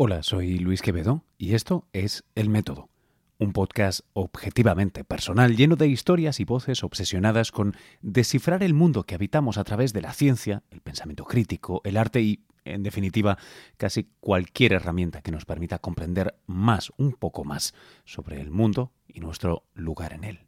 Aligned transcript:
Hola, 0.00 0.22
soy 0.22 0.60
Luis 0.60 0.80
Quevedo 0.80 1.24
y 1.38 1.54
esto 1.54 1.88
es 1.92 2.22
El 2.36 2.50
Método, 2.50 2.88
un 3.36 3.52
podcast 3.52 4.02
objetivamente 4.12 5.02
personal 5.02 5.56
lleno 5.56 5.74
de 5.74 5.88
historias 5.88 6.38
y 6.38 6.44
voces 6.44 6.84
obsesionadas 6.84 7.50
con 7.50 7.74
descifrar 8.00 8.62
el 8.62 8.74
mundo 8.74 9.02
que 9.02 9.16
habitamos 9.16 9.58
a 9.58 9.64
través 9.64 9.92
de 9.92 10.00
la 10.00 10.12
ciencia, 10.12 10.62
el 10.70 10.82
pensamiento 10.82 11.24
crítico, 11.24 11.80
el 11.82 11.96
arte 11.96 12.20
y, 12.20 12.44
en 12.64 12.84
definitiva, 12.84 13.38
casi 13.76 14.08
cualquier 14.20 14.74
herramienta 14.74 15.20
que 15.20 15.32
nos 15.32 15.44
permita 15.44 15.80
comprender 15.80 16.38
más, 16.46 16.92
un 16.96 17.14
poco 17.14 17.42
más, 17.42 17.74
sobre 18.04 18.40
el 18.40 18.52
mundo 18.52 18.92
y 19.08 19.18
nuestro 19.18 19.64
lugar 19.74 20.12
en 20.12 20.22
él. 20.22 20.46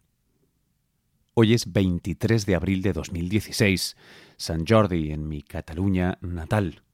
Hoy 1.34 1.54
es 1.54 1.72
23 1.72 2.46
de 2.46 2.54
abril 2.54 2.82
de 2.82 2.92
2016, 2.92 3.96
San 4.36 4.64
Jordi 4.64 5.10
en 5.10 5.26
mi 5.26 5.42
Cataluña 5.42 6.18
natal, 6.20 6.84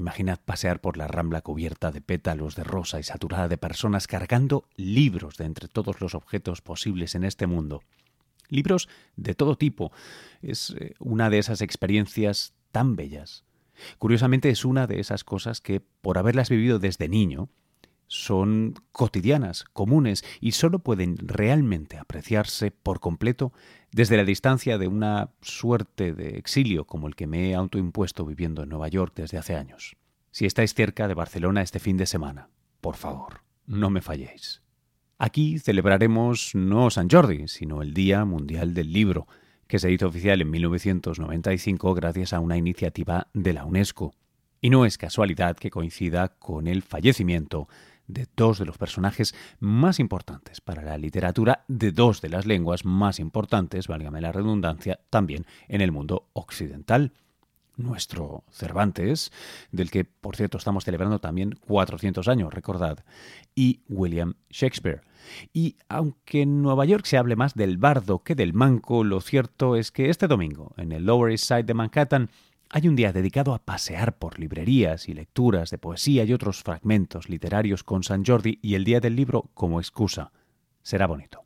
Imaginad 0.00 0.40
pasear 0.42 0.80
por 0.80 0.96
la 0.96 1.06
rambla 1.06 1.42
cubierta 1.42 1.92
de 1.92 2.00
pétalos 2.00 2.56
de 2.56 2.64
rosa 2.64 2.98
y 2.98 3.02
saturada 3.02 3.48
de 3.48 3.58
personas 3.58 4.06
cargando 4.06 4.64
libros 4.74 5.36
de 5.36 5.44
entre 5.44 5.68
todos 5.68 6.00
los 6.00 6.14
objetos 6.14 6.62
posibles 6.62 7.14
en 7.14 7.22
este 7.22 7.46
mundo. 7.46 7.82
Libros 8.48 8.88
de 9.16 9.34
todo 9.34 9.58
tipo. 9.58 9.92
Es 10.40 10.74
eh, 10.78 10.94
una 11.00 11.28
de 11.28 11.38
esas 11.38 11.60
experiencias 11.60 12.54
tan 12.72 12.96
bellas. 12.96 13.44
Curiosamente 13.98 14.48
es 14.48 14.64
una 14.64 14.86
de 14.86 15.00
esas 15.00 15.22
cosas 15.22 15.60
que, 15.60 15.80
por 15.80 16.16
haberlas 16.16 16.48
vivido 16.48 16.78
desde 16.78 17.06
niño, 17.06 17.50
son 18.12 18.74
cotidianas, 18.90 19.62
comunes 19.72 20.24
y 20.40 20.50
solo 20.50 20.80
pueden 20.80 21.16
realmente 21.16 21.96
apreciarse 21.96 22.72
por 22.72 22.98
completo 22.98 23.52
desde 23.92 24.16
la 24.16 24.24
distancia 24.24 24.78
de 24.78 24.88
una 24.88 25.30
suerte 25.42 26.12
de 26.12 26.36
exilio 26.36 26.86
como 26.86 27.06
el 27.06 27.14
que 27.14 27.28
me 27.28 27.48
he 27.50 27.54
autoimpuesto 27.54 28.26
viviendo 28.26 28.64
en 28.64 28.68
Nueva 28.68 28.88
York 28.88 29.12
desde 29.14 29.38
hace 29.38 29.54
años. 29.54 29.96
Si 30.32 30.44
estáis 30.44 30.74
cerca 30.74 31.06
de 31.06 31.14
Barcelona 31.14 31.62
este 31.62 31.78
fin 31.78 31.96
de 31.96 32.06
semana, 32.06 32.48
por 32.80 32.96
favor, 32.96 33.42
no 33.66 33.90
me 33.90 34.00
falléis. 34.00 34.60
Aquí 35.16 35.60
celebraremos 35.60 36.56
no 36.56 36.90
San 36.90 37.08
Jordi, 37.08 37.46
sino 37.46 37.80
el 37.80 37.94
Día 37.94 38.24
Mundial 38.24 38.74
del 38.74 38.92
Libro, 38.92 39.28
que 39.68 39.78
se 39.78 39.92
hizo 39.92 40.08
oficial 40.08 40.40
en 40.40 40.50
1995 40.50 41.94
gracias 41.94 42.32
a 42.32 42.40
una 42.40 42.56
iniciativa 42.56 43.28
de 43.34 43.52
la 43.52 43.64
UNESCO. 43.64 44.14
Y 44.60 44.70
no 44.70 44.84
es 44.84 44.98
casualidad 44.98 45.56
que 45.56 45.70
coincida 45.70 46.28
con 46.38 46.66
el 46.66 46.82
fallecimiento 46.82 47.68
de 48.12 48.26
dos 48.36 48.58
de 48.58 48.66
los 48.66 48.78
personajes 48.78 49.34
más 49.58 49.98
importantes 49.98 50.60
para 50.60 50.82
la 50.82 50.98
literatura 50.98 51.64
de 51.68 51.92
dos 51.92 52.20
de 52.20 52.28
las 52.28 52.46
lenguas 52.46 52.84
más 52.84 53.18
importantes, 53.18 53.88
válgame 53.88 54.20
la 54.20 54.32
redundancia, 54.32 55.00
también 55.10 55.46
en 55.68 55.80
el 55.80 55.92
mundo 55.92 56.28
occidental. 56.32 57.12
Nuestro 57.76 58.44
Cervantes, 58.50 59.32
del 59.72 59.90
que 59.90 60.04
por 60.04 60.36
cierto 60.36 60.58
estamos 60.58 60.84
celebrando 60.84 61.18
también 61.18 61.58
400 61.66 62.28
años, 62.28 62.52
recordad, 62.52 63.04
y 63.54 63.80
William 63.88 64.34
Shakespeare. 64.50 65.00
Y 65.52 65.76
aunque 65.88 66.42
en 66.42 66.62
Nueva 66.62 66.84
York 66.84 67.06
se 67.06 67.16
hable 67.16 67.36
más 67.36 67.54
del 67.54 67.78
bardo 67.78 68.22
que 68.22 68.34
del 68.34 68.52
manco, 68.52 69.04
lo 69.04 69.20
cierto 69.20 69.76
es 69.76 69.90
que 69.92 70.10
este 70.10 70.26
domingo, 70.28 70.74
en 70.76 70.92
el 70.92 71.06
Lower 71.06 71.30
East 71.30 71.44
Side 71.44 71.64
de 71.64 71.74
Manhattan, 71.74 72.30
hay 72.72 72.86
un 72.86 72.94
día 72.94 73.12
dedicado 73.12 73.52
a 73.52 73.58
pasear 73.58 74.16
por 74.16 74.38
librerías 74.38 75.08
y 75.08 75.14
lecturas 75.14 75.70
de 75.70 75.78
poesía 75.78 76.24
y 76.24 76.32
otros 76.32 76.62
fragmentos 76.62 77.28
literarios 77.28 77.82
con 77.82 78.04
San 78.04 78.24
Jordi 78.24 78.60
y 78.62 78.74
el 78.74 78.84
Día 78.84 79.00
del 79.00 79.16
Libro 79.16 79.50
como 79.54 79.80
excusa. 79.80 80.30
Será 80.82 81.08
bonito. 81.08 81.44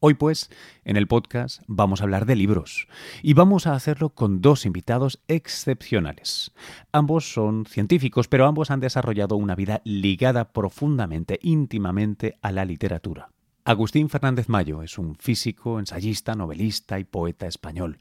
Hoy 0.00 0.14
pues, 0.14 0.50
en 0.84 0.96
el 0.96 1.06
podcast 1.06 1.62
vamos 1.68 2.00
a 2.00 2.04
hablar 2.04 2.26
de 2.26 2.36
libros 2.36 2.88
y 3.22 3.34
vamos 3.34 3.66
a 3.66 3.74
hacerlo 3.74 4.10
con 4.10 4.42
dos 4.42 4.66
invitados 4.66 5.22
excepcionales. 5.28 6.52
Ambos 6.92 7.32
son 7.32 7.64
científicos, 7.64 8.26
pero 8.26 8.46
ambos 8.46 8.72
han 8.72 8.80
desarrollado 8.80 9.36
una 9.36 9.54
vida 9.54 9.80
ligada 9.84 10.52
profundamente, 10.52 11.38
íntimamente 11.42 12.38
a 12.42 12.50
la 12.50 12.64
literatura. 12.64 13.30
Agustín 13.64 14.08
Fernández 14.08 14.48
Mayo 14.48 14.82
es 14.82 14.98
un 14.98 15.14
físico, 15.16 15.78
ensayista, 15.78 16.34
novelista 16.34 16.98
y 16.98 17.04
poeta 17.04 17.46
español. 17.46 17.98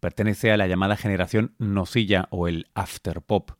Pertenece 0.00 0.52
a 0.52 0.56
la 0.56 0.66
llamada 0.66 0.96
generación 0.96 1.54
nocilla 1.58 2.28
o 2.30 2.48
el 2.48 2.66
afterpop. 2.74 3.52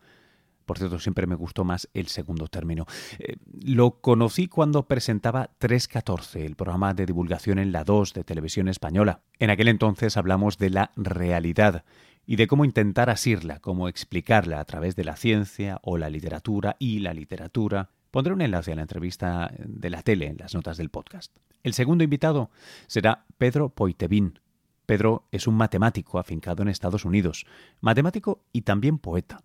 Por 0.68 0.78
cierto, 0.78 0.98
siempre 0.98 1.26
me 1.26 1.34
gustó 1.34 1.64
más 1.64 1.88
el 1.94 2.08
segundo 2.08 2.46
término. 2.48 2.84
Eh, 3.18 3.36
lo 3.64 4.02
conocí 4.02 4.48
cuando 4.48 4.86
presentaba 4.86 5.50
314, 5.58 6.44
el 6.44 6.56
programa 6.56 6.92
de 6.92 7.06
divulgación 7.06 7.58
en 7.58 7.72
la 7.72 7.84
2 7.84 8.12
de 8.12 8.22
televisión 8.22 8.68
española. 8.68 9.22
En 9.38 9.48
aquel 9.48 9.68
entonces 9.68 10.18
hablamos 10.18 10.58
de 10.58 10.68
la 10.68 10.92
realidad 10.94 11.84
y 12.26 12.36
de 12.36 12.46
cómo 12.46 12.66
intentar 12.66 13.08
asirla, 13.08 13.60
cómo 13.60 13.88
explicarla 13.88 14.60
a 14.60 14.64
través 14.66 14.94
de 14.94 15.04
la 15.04 15.16
ciencia 15.16 15.80
o 15.82 15.96
la 15.96 16.10
literatura 16.10 16.76
y 16.78 16.98
la 16.98 17.14
literatura. 17.14 17.88
Pondré 18.10 18.34
un 18.34 18.42
enlace 18.42 18.72
a 18.72 18.76
la 18.76 18.82
entrevista 18.82 19.50
de 19.58 19.88
la 19.88 20.02
tele 20.02 20.26
en 20.26 20.36
las 20.36 20.54
notas 20.54 20.76
del 20.76 20.90
podcast. 20.90 21.34
El 21.62 21.72
segundo 21.72 22.04
invitado 22.04 22.50
será 22.86 23.24
Pedro 23.38 23.70
Poitevin, 23.70 24.38
Pedro 24.88 25.28
es 25.32 25.46
un 25.46 25.54
matemático 25.54 26.18
afincado 26.18 26.62
en 26.62 26.70
Estados 26.70 27.04
Unidos, 27.04 27.44
matemático 27.82 28.40
y 28.54 28.62
también 28.62 28.98
poeta. 28.98 29.44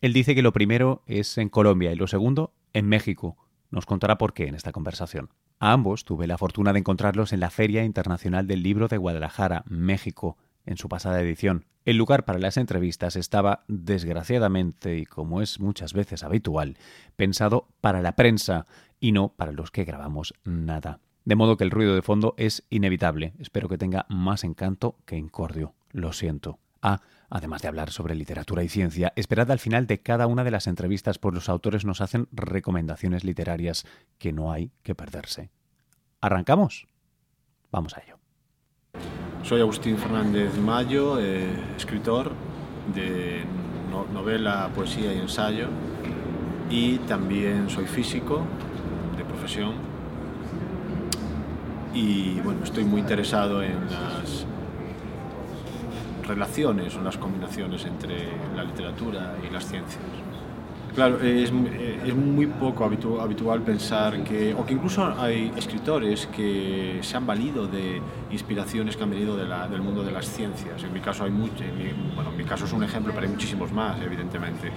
Él 0.00 0.12
dice 0.12 0.36
que 0.36 0.42
lo 0.42 0.52
primero 0.52 1.02
es 1.06 1.36
en 1.36 1.48
Colombia 1.48 1.90
y 1.90 1.96
lo 1.96 2.06
segundo 2.06 2.54
en 2.72 2.86
México. 2.86 3.36
Nos 3.72 3.86
contará 3.86 4.18
por 4.18 4.34
qué 4.34 4.46
en 4.46 4.54
esta 4.54 4.70
conversación. 4.70 5.30
A 5.58 5.72
ambos 5.72 6.04
tuve 6.04 6.28
la 6.28 6.38
fortuna 6.38 6.72
de 6.72 6.78
encontrarlos 6.78 7.32
en 7.32 7.40
la 7.40 7.50
Feria 7.50 7.82
Internacional 7.82 8.46
del 8.46 8.62
Libro 8.62 8.86
de 8.86 8.98
Guadalajara, 8.98 9.64
México, 9.66 10.38
en 10.64 10.76
su 10.76 10.88
pasada 10.88 11.20
edición. 11.20 11.64
El 11.84 11.96
lugar 11.96 12.24
para 12.24 12.38
las 12.38 12.56
entrevistas 12.56 13.16
estaba, 13.16 13.64
desgraciadamente, 13.66 14.96
y 14.96 15.06
como 15.06 15.42
es 15.42 15.58
muchas 15.58 15.92
veces 15.92 16.22
habitual, 16.22 16.78
pensado 17.16 17.66
para 17.80 18.00
la 18.00 18.14
prensa 18.14 18.64
y 19.00 19.10
no 19.10 19.30
para 19.30 19.50
los 19.50 19.72
que 19.72 19.82
grabamos 19.82 20.34
nada. 20.44 21.00
De 21.28 21.36
modo 21.36 21.58
que 21.58 21.64
el 21.64 21.70
ruido 21.70 21.94
de 21.94 22.00
fondo 22.00 22.32
es 22.38 22.64
inevitable. 22.70 23.34
Espero 23.38 23.68
que 23.68 23.76
tenga 23.76 24.06
más 24.08 24.44
encanto 24.44 24.96
que 25.04 25.18
incordio. 25.18 25.74
Lo 25.90 26.14
siento. 26.14 26.58
Ah, 26.80 27.02
además 27.28 27.60
de 27.60 27.68
hablar 27.68 27.90
sobre 27.90 28.14
literatura 28.14 28.64
y 28.64 28.70
ciencia, 28.70 29.12
esperad 29.14 29.50
al 29.50 29.58
final 29.58 29.86
de 29.86 30.00
cada 30.00 30.26
una 30.26 30.42
de 30.42 30.50
las 30.50 30.66
entrevistas, 30.66 31.18
pues 31.18 31.34
los 31.34 31.50
autores 31.50 31.84
nos 31.84 32.00
hacen 32.00 32.28
recomendaciones 32.32 33.24
literarias 33.24 33.84
que 34.16 34.32
no 34.32 34.52
hay 34.52 34.70
que 34.82 34.94
perderse. 34.94 35.50
¿Arrancamos? 36.22 36.86
Vamos 37.70 37.94
a 37.94 38.00
ello. 38.00 38.16
Soy 39.42 39.60
Agustín 39.60 39.98
Fernández 39.98 40.56
Mayo, 40.56 41.20
eh, 41.20 41.44
escritor 41.76 42.32
de 42.94 43.44
novela, 44.14 44.70
poesía 44.74 45.12
y 45.12 45.18
ensayo, 45.18 45.68
y 46.70 46.96
también 47.00 47.68
soy 47.68 47.84
físico 47.84 48.46
de 49.18 49.24
profesión 49.26 49.87
y 51.94 52.40
bueno, 52.40 52.64
estoy 52.64 52.84
muy 52.84 53.00
interesado 53.00 53.62
en 53.62 53.74
las 53.90 54.46
relaciones 56.26 56.94
o 56.96 57.02
las 57.02 57.16
combinaciones 57.16 57.84
entre 57.86 58.28
la 58.54 58.64
literatura 58.64 59.36
y 59.48 59.52
las 59.52 59.66
ciencias. 59.66 60.02
Claro, 60.94 61.20
es, 61.22 61.52
es 62.04 62.14
muy 62.14 62.46
poco 62.46 62.84
habitual 62.84 63.62
pensar 63.62 64.24
que, 64.24 64.52
o 64.52 64.66
que 64.66 64.74
incluso 64.74 65.14
hay 65.16 65.52
escritores 65.56 66.26
que 66.26 66.98
se 67.02 67.16
han 67.16 67.24
valido 67.24 67.68
de 67.68 68.02
inspiraciones 68.32 68.96
que 68.96 69.04
han 69.04 69.10
venido 69.10 69.36
del 69.36 69.80
mundo 69.80 70.02
de 70.02 70.10
las 70.10 70.26
ciencias. 70.26 70.82
En 70.82 70.92
mi 70.92 70.98
caso 70.98 71.22
hay 71.22 71.30
mucho, 71.30 71.62
bueno, 72.16 72.30
en 72.32 72.36
mi 72.36 72.44
caso 72.44 72.64
es 72.64 72.72
un 72.72 72.82
ejemplo, 72.82 73.12
pero 73.14 73.26
hay 73.26 73.32
muchísimos 73.32 73.70
más, 73.70 74.00
evidentemente. 74.00 74.72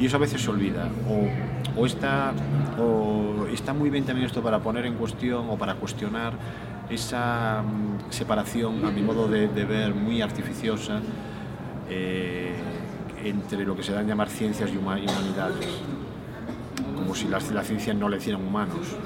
Y 0.00 0.06
eso 0.06 0.16
a 0.16 0.20
veces 0.20 0.42
se 0.42 0.50
olvida. 0.50 0.88
O, 1.08 1.28
o, 1.76 1.86
está, 1.86 2.32
o 2.78 3.46
está 3.52 3.72
muy 3.72 3.90
bien 3.90 4.04
también 4.04 4.26
esto 4.26 4.42
para 4.42 4.58
poner 4.58 4.86
en 4.86 4.94
cuestión 4.94 5.48
o 5.48 5.56
para 5.56 5.74
cuestionar 5.74 6.34
esa 6.90 7.62
mm, 7.62 8.10
separación, 8.10 8.84
a 8.84 8.90
mi 8.90 9.02
modo 9.02 9.28
de, 9.28 9.46
ver, 9.46 9.94
muy 9.94 10.22
artificiosa 10.22 11.00
eh, 11.88 12.54
entre 13.24 13.64
lo 13.64 13.76
que 13.76 13.82
se 13.82 13.92
dan 13.92 14.04
a 14.04 14.08
llamar 14.08 14.28
ciencias 14.28 14.70
y 14.72 14.76
humanidades. 14.76 15.68
Como 16.96 17.14
si 17.14 17.28
las, 17.28 17.50
la 17.50 17.62
ciencia 17.62 17.94
no 17.94 18.08
le 18.08 18.18
hicieran 18.18 18.44
humanos. 18.46 18.96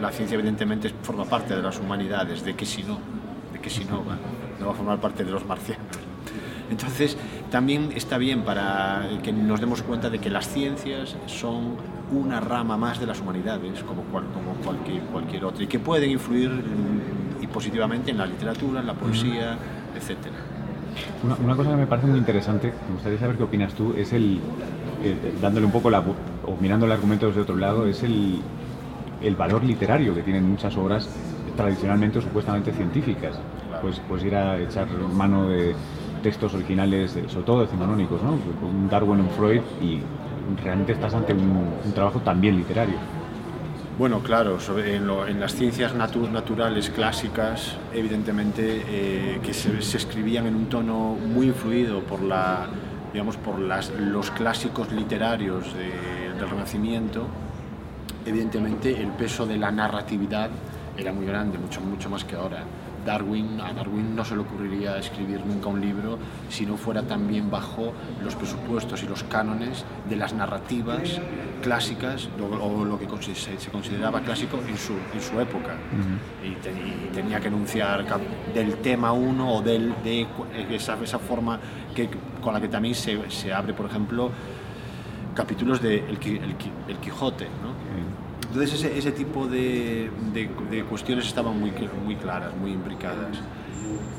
La 0.00 0.10
ciencia 0.10 0.34
evidentemente 0.34 0.90
forma 1.02 1.24
parte 1.24 1.54
de 1.54 1.62
las 1.62 1.78
humanidades, 1.78 2.44
de 2.44 2.54
que 2.54 2.66
si 2.66 2.82
no, 2.82 2.98
de 3.52 3.58
que 3.58 3.70
si 3.70 3.84
no 3.84 4.04
va, 4.04 4.16
no 4.60 4.66
va 4.66 4.72
a 4.72 4.74
formar 4.74 5.00
parte 5.00 5.24
de 5.24 5.30
los 5.30 5.44
marcianos. 5.46 5.86
Entonces, 6.70 7.16
también 7.50 7.90
está 7.94 8.18
bien 8.18 8.42
para 8.42 9.08
que 9.22 9.32
nos 9.32 9.60
demos 9.60 9.82
cuenta 9.82 10.10
de 10.10 10.18
que 10.18 10.30
las 10.30 10.48
ciencias 10.48 11.16
son 11.26 11.76
una 12.10 12.40
rama 12.40 12.76
más 12.76 13.00
de 13.00 13.06
las 13.06 13.20
humanidades, 13.20 13.82
como, 13.82 14.02
como 14.04 14.52
cualquier, 14.64 15.02
cualquier 15.04 15.44
otra, 15.44 15.64
y 15.64 15.66
que 15.66 15.78
pueden 15.78 16.10
influir 16.10 16.50
y 17.40 17.46
positivamente 17.46 18.10
en 18.10 18.18
la 18.18 18.26
literatura, 18.26 18.80
en 18.80 18.86
la 18.86 18.94
poesía, 18.94 19.58
etc. 19.94 20.16
Una, 21.22 21.56
cosa 21.56 21.70
que 21.70 21.76
me 21.76 21.86
parece 21.86 22.08
muy 22.08 22.18
interesante, 22.18 22.72
me 22.88 22.94
gustaría 22.94 23.18
saber 23.18 23.36
qué 23.36 23.42
opinas 23.42 23.74
tú, 23.74 23.94
es 23.96 24.12
el, 24.12 24.40
dándole 25.40 25.66
un 25.66 25.72
poco 25.72 25.90
la, 25.90 26.00
o 26.00 26.56
mirando 26.60 26.86
el 26.86 26.92
argumento 26.92 27.26
desde 27.28 27.42
otro 27.42 27.56
lado, 27.56 27.86
es 27.86 28.02
el, 28.02 28.40
el 29.22 29.36
valor 29.36 29.64
literario 29.64 30.14
que 30.14 30.22
tienen 30.22 30.48
muchas 30.48 30.76
obras 30.76 31.08
tradicionalmente 31.56 32.18
o 32.18 32.22
supuestamente 32.22 32.72
científicas. 32.72 33.38
Pues, 33.82 34.00
pues 34.08 34.24
ir 34.24 34.34
a 34.34 34.58
echar 34.58 34.88
mano 35.14 35.48
de 35.48 35.74
textos 36.18 36.54
originales, 36.54 37.16
sobre 37.28 37.46
todo 37.46 37.60
decimonónicos, 37.62 38.22
¿no? 38.22 38.32
Un 38.66 38.88
Darwin, 38.88 39.20
un 39.20 39.30
Freud 39.30 39.62
y 39.82 40.00
realmente 40.62 40.92
estás 40.92 41.14
ante 41.14 41.32
un, 41.32 41.92
trabajo 41.94 42.20
también 42.20 42.56
literario. 42.56 42.96
Bueno, 43.98 44.20
claro, 44.20 44.58
en, 44.78 45.40
las 45.40 45.54
ciencias 45.54 45.94
naturales 45.94 46.90
clásicas, 46.90 47.76
evidentemente, 47.92 48.84
eh, 48.88 49.40
que 49.42 49.52
se, 49.52 49.78
escribían 49.78 50.46
en 50.46 50.54
un 50.54 50.66
tono 50.66 51.16
muy 51.16 51.46
influido 51.48 52.00
por, 52.00 52.22
la, 52.22 52.66
digamos, 53.12 53.36
por 53.36 53.58
las, 53.58 53.90
los 53.90 54.30
clásicos 54.30 54.92
literarios 54.92 55.74
del 55.74 56.48
Renacimiento, 56.48 57.26
evidentemente 58.24 59.00
el 59.02 59.08
peso 59.08 59.46
de 59.46 59.56
la 59.56 59.72
narratividad 59.72 60.50
era 60.96 61.12
muy 61.12 61.26
grande, 61.26 61.58
mucho, 61.58 61.80
mucho 61.80 62.08
más 62.08 62.24
que 62.24 62.36
ahora. 62.36 62.62
Darwin, 63.04 63.60
a 63.60 63.72
Darwin 63.72 64.14
no 64.14 64.24
se 64.24 64.34
le 64.34 64.42
ocurriría 64.42 64.98
escribir 64.98 65.44
nunca 65.44 65.68
un 65.68 65.80
libro 65.80 66.18
si 66.48 66.66
no 66.66 66.76
fuera 66.76 67.02
también 67.02 67.50
bajo 67.50 67.92
los 68.22 68.34
presupuestos 68.34 69.02
y 69.02 69.06
los 69.06 69.22
cánones 69.24 69.84
de 70.08 70.16
las 70.16 70.32
narrativas 70.32 71.20
clásicas 71.62 72.28
o, 72.38 72.84
lo 72.84 72.98
que 72.98 73.06
se, 73.34 73.70
consideraba 73.70 74.20
clásico 74.20 74.58
en 74.68 74.76
su, 74.76 74.94
en 75.14 75.20
su 75.20 75.40
época. 75.40 75.74
y, 76.44 77.14
tenía 77.14 77.40
que 77.40 77.48
enunciar 77.48 78.04
del 78.54 78.76
tema 78.76 79.12
uno 79.12 79.54
o 79.54 79.62
del, 79.62 79.94
de 80.02 80.26
esa, 80.70 80.96
esa 81.02 81.18
forma 81.18 81.58
que, 81.94 82.08
con 82.40 82.54
la 82.54 82.60
que 82.60 82.68
también 82.68 82.94
se, 82.94 83.30
se 83.30 83.52
abre, 83.52 83.74
por 83.74 83.86
ejemplo, 83.86 84.30
capítulos 85.34 85.80
de 85.80 85.98
El, 85.98 86.18
el, 86.88 86.96
Quijote. 86.98 87.46
¿no? 87.62 87.70
Entonces 88.58 88.84
ese, 88.84 88.98
ese 88.98 89.12
tipo 89.12 89.46
de, 89.46 90.10
de, 90.32 90.82
cuestiones 90.82 91.28
estaban 91.28 91.60
muy, 91.60 91.72
muy 92.04 92.16
claras, 92.16 92.56
muy 92.56 92.72
imbricadas. 92.72 93.38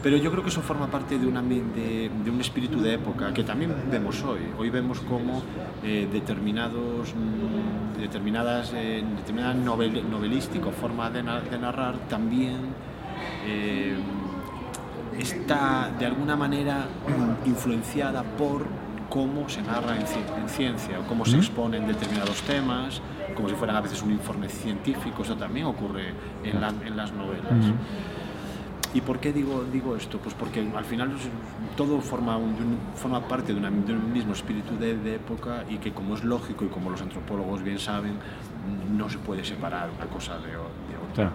Pero 0.02 0.16
yo 0.16 0.32
creo 0.32 0.44
que 0.44 0.50
eso 0.50 0.62
forma 0.62 0.88
parte 0.88 1.20
de, 1.20 1.28
una, 1.28 1.42
de, 1.42 2.10
de 2.24 2.32
un 2.32 2.40
espíritu 2.40 2.80
de 2.80 2.94
época 2.94 3.34
que 3.34 3.44
también 3.44 3.76
vemos 3.92 4.24
hoy. 4.24 4.40
Hoy 4.58 4.70
vemos 4.70 5.02
cómo 5.02 5.44
eh, 5.84 6.08
determinados, 6.10 7.14
mm, 7.14 8.00
determinadas, 8.00 8.72
eh, 8.74 9.04
determinada 9.18 9.54
novel, 9.56 10.10
novelística 10.10 10.72
forma 10.72 11.10
de, 11.10 11.22
de 11.22 11.60
narrar 11.60 11.98
también 12.08 12.60
eh, 13.46 13.98
está 15.18 15.92
de 16.00 16.06
alguna 16.06 16.38
manera 16.38 16.88
influenciada 17.46 18.24
por 18.24 18.66
cómo 19.10 19.50
se 19.50 19.62
narra 19.62 19.98
en, 19.98 20.50
ciencia 20.50 21.00
o 21.00 21.04
cómo 21.08 21.26
se 21.26 21.38
exponen 21.38 21.88
determinados 21.88 22.42
temas, 22.44 23.02
como 23.36 23.50
si 23.50 23.56
fueran 23.56 23.76
a 23.76 23.82
veces 23.82 24.02
un 24.02 24.12
informe 24.12 24.50
científico, 24.50 25.24
eso 25.24 25.36
también 25.36 25.66
ocurre 25.66 26.14
en, 26.44 26.96
las 26.96 27.12
novelas. 27.12 27.74
¿Y 28.94 29.02
por 29.02 29.20
qué 29.20 29.32
digo, 29.32 29.64
digo 29.72 29.96
esto? 29.96 30.18
Pues 30.18 30.34
porque 30.34 30.68
al 30.76 30.86
final 30.86 31.12
todo 31.78 32.02
forma, 32.02 32.40
forma 32.96 33.22
parte 33.28 33.54
de, 33.54 33.60
un 33.60 34.12
mismo 34.12 34.34
espíritu 34.34 34.76
de, 34.78 35.16
época 35.16 35.64
y 35.70 35.78
que 35.78 35.92
como 35.92 36.16
es 36.16 36.24
lógico 36.24 36.66
y 36.66 36.70
como 36.70 36.90
los 36.90 37.02
antropólogos 37.02 37.62
bien 37.62 37.78
saben, 37.78 38.18
no 38.92 39.08
se 39.10 39.20
puede 39.20 39.44
separar 39.46 39.90
una 39.96 40.08
cosa 40.08 40.40
de, 40.40 40.58
otra. 40.58 41.32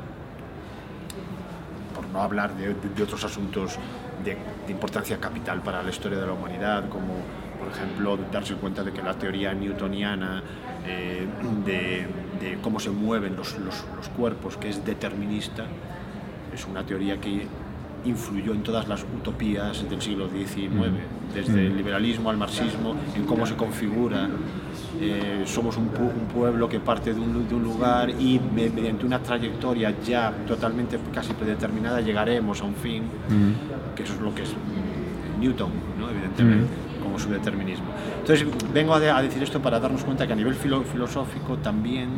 Por 1.94 2.08
no 2.08 2.22
hablar 2.22 2.54
de, 2.56 3.02
otros 3.02 3.22
asuntos 3.22 3.78
de, 4.24 4.36
importancia 4.68 5.20
capital 5.20 5.62
para 5.62 5.80
la 5.80 5.90
historia 5.90 6.18
de 6.18 6.26
la 6.26 6.32
humanidad, 6.32 6.88
como 6.88 7.14
por 7.64 7.72
ejemplo, 7.72 8.18
darse 8.30 8.54
cuenta 8.54 8.82
de 8.82 8.92
que 8.92 9.02
la 9.02 9.14
teoría 9.14 9.54
newtoniana 9.54 10.42
eh, 10.86 11.26
de, 11.64 12.58
cómo 12.60 12.78
se 12.78 12.90
mueven 12.90 13.36
los, 13.36 13.54
cuerpos, 14.16 14.56
que 14.56 14.68
es 14.68 14.84
determinista, 14.84 15.64
es 16.52 16.66
una 16.66 16.84
teoría 16.84 17.18
que 17.18 17.46
influyó 18.04 18.52
en 18.52 18.62
todas 18.62 18.86
las 18.86 19.02
utopías 19.02 19.88
del 19.88 20.02
siglo 20.02 20.28
XIX, 20.28 20.68
mm. 20.68 21.34
desde 21.34 21.66
el 21.66 21.72
mm. 21.72 21.76
liberalismo 21.76 22.28
al 22.28 22.36
marxismo, 22.36 22.96
en 23.16 23.24
cómo 23.24 23.46
se 23.46 23.56
configura. 23.56 24.28
Eh, 25.00 25.42
somos 25.46 25.76
un, 25.76 25.88
pueblo 26.32 26.68
que 26.68 26.80
parte 26.80 27.14
de 27.14 27.20
un, 27.20 27.48
de 27.48 27.54
un, 27.54 27.64
lugar 27.64 28.10
y 28.10 28.38
mediante 28.54 29.06
una 29.06 29.20
trayectoria 29.20 29.94
ya 30.04 30.32
totalmente 30.46 30.98
casi 31.12 31.32
predeterminada 31.32 32.00
llegaremos 32.00 32.60
a 32.60 32.64
un 32.64 32.74
fin, 32.74 33.04
mm. 33.04 33.94
que 33.96 34.02
eso 34.02 34.12
es 34.12 34.20
lo 34.20 34.34
que 34.34 34.42
es 34.42 34.54
Newton, 35.40 35.70
¿no? 35.98 36.10
evidentemente 36.10 36.84
su 37.18 37.30
determinismo. 37.30 37.86
Entonces, 38.20 38.46
vengo 38.72 38.94
a, 38.94 39.22
decir 39.22 39.42
esto 39.42 39.60
para 39.60 39.80
darnos 39.80 40.04
cuenta 40.04 40.26
que 40.26 40.32
a 40.32 40.36
nivel 40.36 40.54
filosófico 40.54 41.56
también 41.58 42.08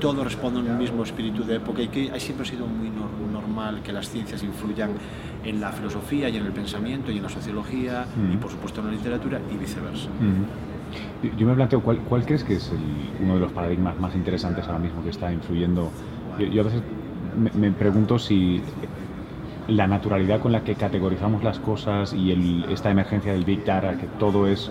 todo 0.00 0.24
responde 0.24 0.60
a 0.60 0.72
un 0.72 0.78
mismo 0.78 1.02
espíritu 1.02 1.44
de 1.44 1.56
época 1.56 1.82
y 1.82 1.88
que 1.88 2.20
siempre 2.20 2.46
ha 2.46 2.50
sido 2.50 2.66
muy 2.66 2.90
normal 3.32 3.82
que 3.82 3.92
las 3.92 4.08
ciencias 4.08 4.42
influyan 4.42 4.90
en 5.44 5.60
la 5.60 5.72
filosofía 5.72 6.28
y 6.28 6.36
en 6.36 6.46
el 6.46 6.52
pensamiento 6.52 7.10
y 7.10 7.18
en 7.18 7.22
la 7.22 7.28
sociología 7.28 8.06
y 8.32 8.36
por 8.36 8.50
supuesto 8.50 8.80
en 8.80 8.86
la 8.86 8.92
literatura 8.92 9.40
y 9.52 9.56
viceversa. 9.56 10.08
Yo 11.36 11.46
me 11.46 11.54
planteo, 11.54 11.80
¿cuál, 11.80 11.98
cuál 12.00 12.24
crees 12.24 12.44
que 12.44 12.54
es 12.54 12.70
uno 13.20 13.34
de 13.34 13.40
los 13.40 13.52
paradigmas 13.52 13.98
más 13.98 14.14
interesantes 14.14 14.66
ahora 14.66 14.78
mismo 14.78 15.02
que 15.02 15.10
está 15.10 15.32
influyendo? 15.32 15.90
Yo, 16.38 16.60
a 16.60 16.64
veces 16.64 16.82
me 17.54 17.70
pregunto 17.72 18.18
si 18.18 18.62
la 19.68 19.86
naturalidad 19.86 20.40
con 20.40 20.52
la 20.52 20.62
que 20.62 20.74
categorizamos 20.74 21.42
las 21.42 21.58
cosas 21.58 22.12
y 22.12 22.64
esta 22.70 22.90
emergencia 22.90 23.32
del 23.32 23.44
Big 23.44 23.64
Data, 23.64 23.96
que 23.96 24.06
todo 24.18 24.46
es 24.46 24.70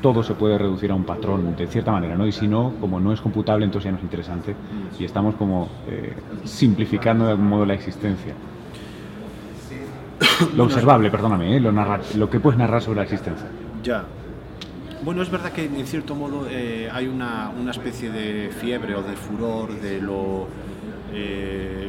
todo 0.00 0.22
se 0.22 0.34
puede 0.34 0.58
reducir 0.58 0.90
a 0.90 0.94
un 0.94 1.04
patrón 1.04 1.56
de 1.56 1.66
cierta 1.66 1.92
manera, 1.92 2.16
¿no? 2.16 2.26
Y 2.26 2.32
si 2.32 2.46
no, 2.46 2.74
como 2.80 3.00
no 3.00 3.12
es 3.12 3.20
computable, 3.20 3.64
entonces 3.64 3.86
ya 3.86 3.92
no 3.92 3.98
es 3.98 4.04
interesante 4.04 4.54
y 4.98 5.04
estamos 5.04 5.34
como 5.34 5.68
eh, 5.88 6.14
simplificando 6.44 7.24
de 7.24 7.32
algún 7.32 7.48
modo 7.48 7.66
la 7.66 7.74
existencia. 7.74 8.34
Lo 10.54 10.64
observable, 10.64 11.10
perdóname, 11.10 11.56
¿eh? 11.56 11.60
lo, 11.60 11.72
lo 11.72 12.30
que 12.30 12.40
puedes 12.40 12.58
narrar 12.58 12.82
sobre 12.82 12.96
la 12.96 13.02
existencia. 13.02 13.46
Ya. 13.82 14.04
Bueno, 15.02 15.22
es 15.22 15.30
verdad 15.30 15.52
que 15.52 15.64
en 15.64 15.86
cierto 15.86 16.14
modo 16.14 16.46
eh, 16.50 16.88
hay 16.92 17.06
una, 17.06 17.50
una, 17.58 17.70
especie 17.70 18.10
de 18.10 18.50
fiebre 18.50 18.94
o 18.94 19.02
de 19.02 19.14
furor 19.14 19.78
de 19.80 20.00
lo, 20.00 20.46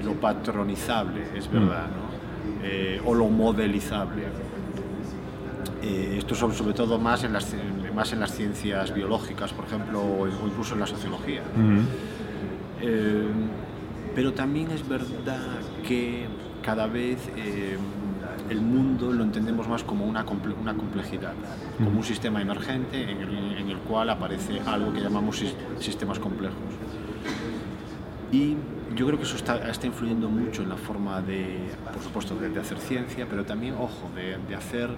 lo 0.03 0.13
patronizable, 0.13 1.23
es 1.35 1.51
verdad, 1.51 1.87
¿no? 1.87 2.06
Eh, 2.63 3.01
o 3.05 3.13
lo 3.13 3.27
modelizable. 3.27 4.23
Eh, 5.81 6.15
esto 6.17 6.35
sobre, 6.35 6.55
sobre 6.55 6.73
todo 6.73 6.97
más 6.97 7.23
en, 7.23 7.33
las, 7.33 7.55
más 7.95 8.11
en 8.11 8.19
las 8.19 8.33
ciencias 8.35 8.93
biológicas, 8.93 9.53
por 9.53 9.65
ejemplo, 9.65 10.01
o 10.01 10.27
incluso 10.27 10.73
en 10.73 10.79
la 10.79 10.87
sociología. 10.87 11.41
Eh, 12.81 13.27
pero 14.15 14.33
también 14.33 14.71
es 14.71 14.87
verdad 14.87 15.59
que 15.87 16.25
cada 16.63 16.87
vez 16.87 17.19
el 18.49 18.61
mundo 18.61 19.11
lo 19.11 19.23
entendemos 19.23 19.67
más 19.67 19.83
como 19.83 20.05
una, 20.05 20.25
una 20.59 20.73
complejidad, 20.73 21.33
como 21.77 21.99
un 21.99 22.03
sistema 22.03 22.41
emergente 22.41 23.03
en 23.03 23.21
el, 23.21 23.57
en 23.57 23.69
el, 23.69 23.77
cual 23.77 24.09
aparece 24.09 24.59
algo 24.65 24.91
que 24.91 25.01
llamamos 25.01 25.43
sistemas 25.79 26.19
complejos. 26.19 26.57
Y 28.31 28.55
yo 28.95 29.05
creo 29.05 29.17
que 29.17 29.23
eso 29.23 29.37
está, 29.37 29.69
está, 29.69 29.87
influyendo 29.87 30.29
mucho 30.29 30.63
en 30.63 30.69
la 30.69 30.75
forma 30.75 31.21
de, 31.21 31.59
por 31.93 32.01
supuesto, 32.01 32.35
de, 32.35 32.59
hacer 32.59 32.79
ciencia, 32.79 33.25
pero 33.29 33.45
también, 33.45 33.75
ojo, 33.75 34.09
de, 34.15 34.55
hacer, 34.55 34.89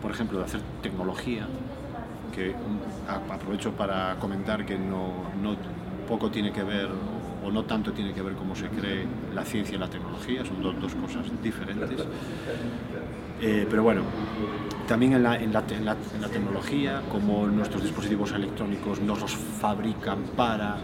por 0.00 0.10
ejemplo, 0.10 0.38
de 0.38 0.44
hacer 0.44 0.60
tecnología, 0.82 1.46
que 2.34 2.54
aprovecho 3.30 3.72
para 3.72 4.16
comentar 4.16 4.64
que 4.64 4.78
no, 4.78 5.12
no 5.42 5.56
poco 6.08 6.30
tiene 6.30 6.52
que 6.52 6.62
ver 6.62 6.88
o 7.44 7.50
no 7.50 7.64
tanto 7.64 7.92
tiene 7.92 8.12
que 8.12 8.22
ver 8.22 8.34
cómo 8.34 8.54
se 8.54 8.68
cree 8.68 9.06
la 9.34 9.44
ciencia 9.44 9.76
y 9.76 9.78
la 9.78 9.88
tecnología, 9.88 10.44
son 10.44 10.62
dos, 10.62 10.80
dos 10.80 10.94
cosas 10.94 11.26
diferentes. 11.42 12.06
Eh, 13.40 13.66
pero 13.68 13.82
bueno, 13.82 14.02
también 14.86 15.14
en 15.14 15.22
la, 15.22 15.36
en, 15.36 15.52
la, 15.52 15.64
en, 15.70 15.84
la, 15.84 15.96
en 16.14 16.20
la, 16.20 16.28
tecnología, 16.28 17.02
como 17.10 17.46
nuestros 17.46 17.82
dispositivos 17.82 18.32
electrónicos 18.32 19.00
nos 19.00 19.20
los 19.20 19.34
fabrican 19.34 20.18
para 20.36 20.76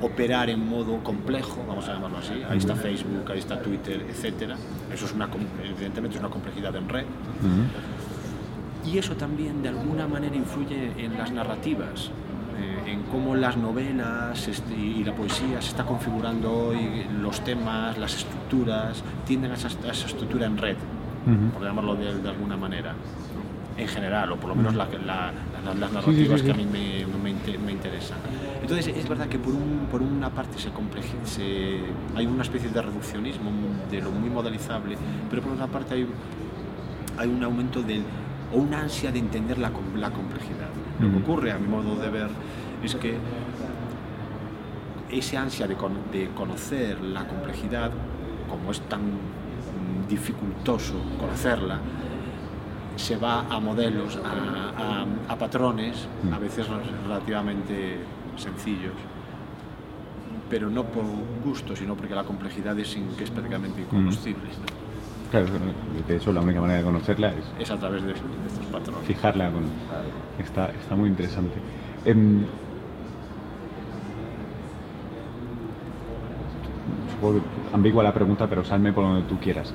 operar 0.00 0.50
en 0.50 0.68
modo 0.68 1.02
complejo, 1.02 1.64
vamos 1.66 1.88
a 1.88 1.94
llamarlo 1.94 2.18
así. 2.18 2.42
Ahí 2.48 2.58
está 2.58 2.74
Facebook, 2.74 3.30
ahí 3.30 3.38
está 3.38 3.60
Twitter, 3.60 4.04
etcétera. 4.08 4.56
Eso 4.92 5.06
es 5.06 5.12
una, 5.12 5.28
evidentemente 5.62 6.16
es 6.16 6.20
una 6.20 6.30
complejidad 6.30 6.74
en 6.76 6.88
red. 6.88 7.04
Y 8.84 8.98
eso 8.98 9.16
también 9.16 9.62
de 9.62 9.68
alguna 9.68 10.06
manera 10.06 10.34
influye 10.34 10.92
en 10.96 11.18
las 11.18 11.30
narrativas, 11.32 12.10
eh, 12.58 12.92
en 12.92 13.02
cómo 13.04 13.34
las 13.34 13.56
novelas 13.56 14.48
este, 14.48 14.74
y 14.74 15.04
la 15.04 15.14
poesía 15.14 15.60
se 15.60 15.68
está 15.68 15.84
configurando 15.84 16.52
hoy, 16.52 17.04
los 17.20 17.40
temas, 17.42 17.98
las 17.98 18.16
estructuras, 18.16 19.02
tienden 19.26 19.50
a 19.50 19.54
esa, 19.54 19.68
estructura 19.90 20.46
en 20.46 20.56
red, 20.56 20.76
por 21.52 21.62
llamarlo 21.62 21.94
de, 21.94 22.22
de 22.22 22.28
alguna 22.30 22.56
manera 22.56 22.94
en 23.78 23.88
general, 23.88 24.32
o 24.32 24.36
por 24.36 24.50
lo 24.50 24.56
menos 24.56 24.74
las 24.74 25.92
narrativas 25.92 26.42
que 26.42 26.50
a 26.50 26.54
mí 26.54 26.66
me, 26.66 27.06
me, 27.32 27.72
interesan. 27.72 28.18
Entonces, 28.60 28.88
es 28.96 29.08
verdad 29.08 29.28
que 29.28 29.38
por, 29.38 29.54
un, 29.54 29.86
por 29.90 30.02
una 30.02 30.30
parte 30.30 30.58
se, 30.58 30.70
se 31.24 31.80
hay 32.14 32.26
una 32.26 32.42
especie 32.42 32.68
de 32.68 32.82
reduccionismo 32.82 33.50
de 33.90 34.00
lo 34.00 34.10
muy 34.10 34.30
modelizable, 34.30 34.96
pero 35.30 35.42
por 35.42 35.52
otra 35.52 35.66
parte 35.66 35.94
hay, 35.94 36.06
hay 37.16 37.28
un 37.28 37.42
aumento 37.42 37.82
de, 37.82 38.02
o 38.52 38.58
una 38.58 38.80
ansia 38.80 39.12
de 39.12 39.18
entender 39.18 39.58
la, 39.58 39.70
la 39.96 40.10
complejidad. 40.10 40.68
Lo 41.00 41.10
que 41.10 41.16
ocurre, 41.16 41.52
a 41.52 41.58
mi 41.58 41.68
modo 41.68 41.96
de 41.96 42.10
ver, 42.10 42.28
es 42.82 42.94
que 42.96 43.16
ese 45.10 45.36
ansia 45.36 45.66
de, 45.66 45.76
de 46.12 46.28
conocer 46.30 47.00
la 47.00 47.26
complejidad, 47.26 47.90
como 48.48 48.70
es 48.70 48.80
tan 48.82 49.00
dificultoso 50.08 50.94
conocerla, 51.20 51.80
se 52.98 53.16
va 53.16 53.46
a 53.48 53.60
modelos, 53.60 54.18
a, 55.28 55.36
patrones, 55.36 56.08
a 56.32 56.36
mm. 56.36 56.40
veces 56.40 56.66
relativamente 57.04 57.98
sencillos, 58.36 58.94
pero 60.50 60.68
no 60.68 60.84
por 60.84 61.04
gusto, 61.44 61.76
sino 61.76 61.94
porque 61.94 62.14
la 62.14 62.24
complejidad 62.24 62.78
es, 62.78 62.98
que 63.16 63.24
es 63.24 63.30
prácticamente 63.30 63.82
incombustible. 63.82 64.42
Mm. 64.42 65.30
Claro, 65.30 65.46
de 66.08 66.16
hecho 66.16 66.32
la 66.32 66.40
única 66.40 66.60
manera 66.60 66.78
de 66.78 66.84
conocerla 66.84 67.28
es, 67.28 67.44
es 67.60 67.70
a 67.70 67.76
través 67.76 68.02
de, 68.02 68.12
estos 68.12 68.66
patrones. 68.72 69.06
Fijarla, 69.06 69.50
con, 69.50 69.64
está, 70.38 70.70
está 70.70 70.96
muy 70.96 71.08
interesante. 71.10 71.54
Em, 72.04 72.44
supongo 77.14 77.34
que 77.34 77.74
ambigua 77.74 78.02
la 78.02 78.14
pregunta, 78.14 78.46
pero 78.48 78.64
salme 78.64 78.92
por 78.92 79.04
donde 79.04 79.22
tú 79.28 79.38
quieras. 79.38 79.72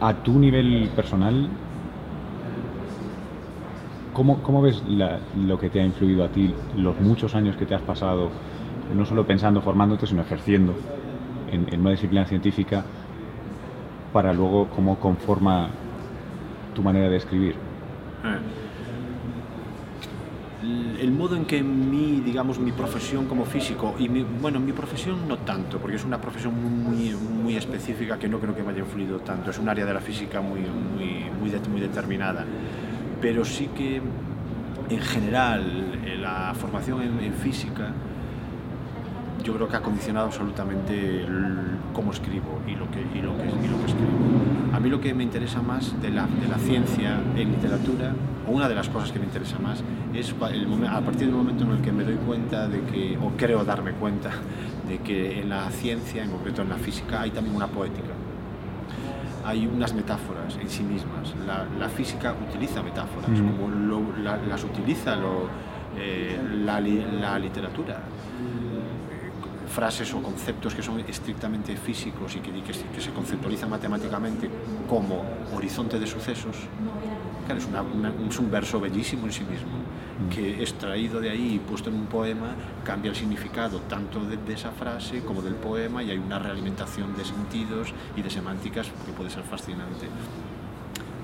A 0.00 0.14
tu 0.14 0.38
nivel 0.38 0.90
personal, 0.96 1.48
¿cómo, 4.16 4.42
cómo 4.42 4.62
ves 4.62 4.82
lo 5.36 5.58
que 5.58 5.68
te 5.68 5.78
ha 5.78 5.84
influido 5.84 6.24
a 6.24 6.28
ti, 6.28 6.54
los 6.74 6.98
muchos 7.00 7.34
años 7.34 7.54
que 7.56 7.66
te 7.66 7.74
has 7.74 7.82
pasado, 7.82 8.30
no 8.94 9.04
solo 9.04 9.26
pensando, 9.26 9.60
formándote, 9.60 10.06
sino 10.06 10.22
ejerciendo 10.22 10.74
en, 11.52 11.80
una 11.80 11.90
disciplina 11.90 12.24
científica, 12.24 12.82
para 14.14 14.32
luego 14.32 14.68
cómo 14.68 14.98
conforma 14.98 15.68
tu 16.74 16.82
manera 16.82 17.10
de 17.10 17.16
escribir? 17.18 17.56
Eh, 18.24 18.38
el 21.02 21.12
modo 21.12 21.36
en 21.36 21.44
que 21.44 21.62
mi, 21.62 22.20
digamos, 22.20 22.58
mi 22.58 22.72
profesión 22.72 23.26
como 23.26 23.44
físico, 23.44 23.96
y 23.98 24.08
mi, 24.08 24.22
bueno, 24.22 24.58
mi 24.60 24.72
profesión 24.72 25.28
no 25.28 25.36
tanto, 25.40 25.78
porque 25.78 25.96
es 25.96 26.04
una 26.06 26.18
profesión 26.22 26.54
muy, 26.54 27.14
muy 27.14 27.54
específica 27.54 28.18
que 28.18 28.30
no 28.30 28.38
creo 28.40 28.56
que 28.56 28.62
me 28.62 28.70
haya 28.70 28.80
influido 28.80 29.18
tanto, 29.18 29.50
es 29.50 29.58
un 29.58 29.68
área 29.68 29.84
de 29.84 29.92
la 29.92 30.00
física 30.00 30.40
muy, 30.40 30.60
muy, 30.60 31.26
muy, 31.38 31.60
muy 31.68 31.80
determinada, 31.82 32.46
pero 33.20 33.44
sí 33.44 33.68
que 33.76 34.00
en 34.88 35.00
general 35.00 35.98
la 36.20 36.54
formación 36.54 37.02
en, 37.02 37.32
física 37.34 37.90
yo 39.44 39.54
creo 39.54 39.68
que 39.68 39.76
ha 39.76 39.82
condicionado 39.82 40.26
absolutamente 40.26 41.24
cómo 41.92 42.12
escribo 42.12 42.60
y 42.66 42.74
lo, 42.74 42.90
que, 42.90 43.00
y, 43.00 43.22
lo 43.22 43.36
que, 43.36 43.44
escribo. 43.44 44.10
A 44.72 44.80
mí 44.80 44.88
lo 44.88 45.00
que 45.00 45.14
me 45.14 45.22
interesa 45.22 45.62
más 45.62 46.00
de 46.02 46.10
la, 46.10 46.26
de 46.26 46.48
la 46.48 46.58
ciencia 46.58 47.20
en 47.36 47.52
literatura 47.52 48.12
una 48.48 48.68
de 48.68 48.74
las 48.74 48.88
cosas 48.88 49.10
que 49.10 49.18
me 49.18 49.24
interesa 49.24 49.58
más 49.58 49.82
es 50.14 50.34
el 50.50 50.86
a 50.86 51.00
partir 51.00 51.26
del 51.26 51.36
momento 51.36 51.64
en 51.64 51.72
el 51.72 51.80
que 51.80 51.92
me 51.92 52.04
doy 52.04 52.14
cuenta 52.14 52.68
de 52.68 52.80
que, 52.82 53.18
o 53.18 53.32
creo 53.36 53.64
darme 53.64 53.92
cuenta, 53.92 54.30
de 54.88 54.98
que 54.98 55.40
en 55.40 55.48
la 55.48 55.68
ciencia, 55.70 56.22
en 56.22 56.30
concreto 56.30 56.62
en 56.62 56.68
la 56.68 56.76
física, 56.76 57.22
hay 57.22 57.30
también 57.30 57.56
una 57.56 57.66
poética. 57.66 58.15
Hay 59.46 59.64
unas 59.66 59.94
metáforas 59.94 60.56
en 60.60 60.68
sí 60.68 60.82
mismas. 60.82 61.32
La, 61.46 61.88
física 61.88 62.34
utiliza 62.48 62.82
metáforas, 62.82 63.30
como 63.30 63.68
las 64.48 64.64
utiliza 64.64 65.16
eh, 65.96 66.36
la, 66.64 67.38
literatura 67.38 68.00
frases 69.68 70.12
o 70.14 70.22
conceptos 70.22 70.74
que 70.74 70.82
son 70.82 71.00
estrictamente 71.00 71.76
físicos 71.76 72.34
y 72.36 72.40
que, 72.40 72.50
que, 72.62 73.00
se 73.00 73.10
conceptualizan 73.10 73.70
matemáticamente 73.70 74.50
como 74.88 75.22
horizonte 75.54 75.98
de 75.98 76.06
sucesos, 76.06 76.56
es, 77.54 78.38
un 78.38 78.50
verso 78.50 78.80
bellísimo 78.80 79.26
en 79.26 79.32
sí 79.32 79.44
mismo, 79.44 79.76
mm. 79.76 80.28
que 80.30 80.62
extraído 80.62 81.20
de 81.20 81.30
ahí 81.30 81.54
y 81.54 81.58
puesto 81.58 81.90
en 81.90 81.96
un 81.96 82.06
poema 82.06 82.54
cambia 82.84 83.10
el 83.10 83.16
significado 83.16 83.80
tanto 83.80 84.20
de, 84.20 84.38
esa 84.52 84.70
frase 84.70 85.20
como 85.20 85.42
del 85.42 85.54
poema 85.54 86.02
y 86.02 86.10
hay 86.10 86.18
una 86.18 86.38
realimentación 86.38 87.16
de 87.16 87.24
sentidos 87.24 87.92
y 88.16 88.22
de 88.22 88.30
semánticas 88.30 88.88
que 89.04 89.12
puede 89.12 89.30
ser 89.30 89.42
fascinante. 89.42 90.06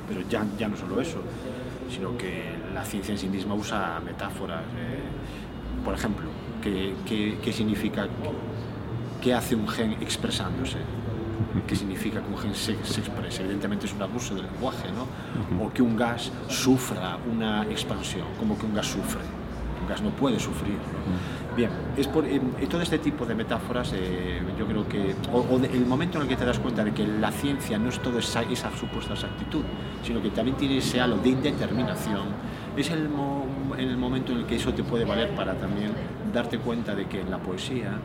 Pero 0.08 0.22
ya, 0.28 0.44
ya 0.58 0.68
no 0.68 0.76
solo 0.76 1.00
eso, 1.00 1.22
sino 1.90 2.16
que 2.16 2.54
la 2.74 2.84
ciencia 2.84 3.12
en 3.12 3.18
sí 3.18 3.28
misma 3.28 3.54
usa 3.54 4.00
metáforas. 4.04 4.62
Eh, 4.76 5.82
por 5.84 5.94
ejemplo, 5.94 6.28
¿qué, 6.62 6.94
qué, 7.06 7.38
qué 7.42 7.52
significa, 7.52 8.06
qué 9.20 9.34
hace 9.34 9.54
un 9.54 9.68
gen 9.68 9.92
expresándose? 10.00 10.78
qué 11.66 11.76
significa 11.76 12.20
que 12.20 12.28
un 12.28 12.38
gen 12.38 12.54
se, 12.54 12.72
exprese. 12.72 13.42
Evidentemente 13.42 13.86
es 13.86 13.92
un 13.92 14.02
abuso 14.02 14.34
del 14.34 14.46
lenguaje, 14.46 14.88
¿no? 14.92 15.64
O 15.64 15.72
que 15.72 15.82
un 15.82 15.96
gas 15.96 16.30
sufra 16.48 17.16
una 17.30 17.64
expansión, 17.64 18.26
como 18.38 18.58
que 18.58 18.66
un 18.66 18.74
gas 18.74 18.86
sufre. 18.86 19.20
Un 19.82 19.88
gas 19.88 20.02
no 20.02 20.10
puede 20.10 20.38
sufrir. 20.38 20.76
Bien, 21.56 21.70
es 21.96 22.08
por 22.08 22.24
eh, 22.24 22.40
todo 22.70 22.80
este 22.80 22.98
tipo 22.98 23.26
de 23.26 23.34
metáforas, 23.34 23.92
eh, 23.94 24.40
yo 24.58 24.66
creo 24.66 24.88
que, 24.88 25.14
o, 25.32 25.60
el 25.70 25.84
momento 25.84 26.16
en 26.16 26.22
el 26.22 26.28
que 26.28 26.36
te 26.36 26.46
das 26.46 26.58
cuenta 26.58 26.82
de 26.82 26.92
que 26.92 27.06
la 27.06 27.30
ciencia 27.30 27.78
no 27.78 27.90
es 27.90 27.98
todo 27.98 28.18
esa, 28.18 28.42
esa 28.42 28.70
supuesta 28.74 29.12
exactitud, 29.12 29.62
sino 30.02 30.22
que 30.22 30.30
también 30.30 30.56
tiene 30.56 30.78
ese 30.78 31.00
halo 31.00 31.18
de 31.18 31.28
indeterminación, 31.28 32.28
es 32.74 32.90
el, 32.90 33.10
en 33.76 33.88
el 33.88 33.98
momento 33.98 34.32
en 34.32 34.38
el 34.38 34.46
que 34.46 34.56
eso 34.56 34.72
te 34.72 34.82
puede 34.82 35.04
valer 35.04 35.34
para 35.34 35.54
también 35.54 35.92
darte 36.32 36.58
cuenta 36.58 36.94
de 36.94 37.06
que 37.06 37.20
en 37.20 37.30
la 37.30 37.38
poesía 37.38 37.98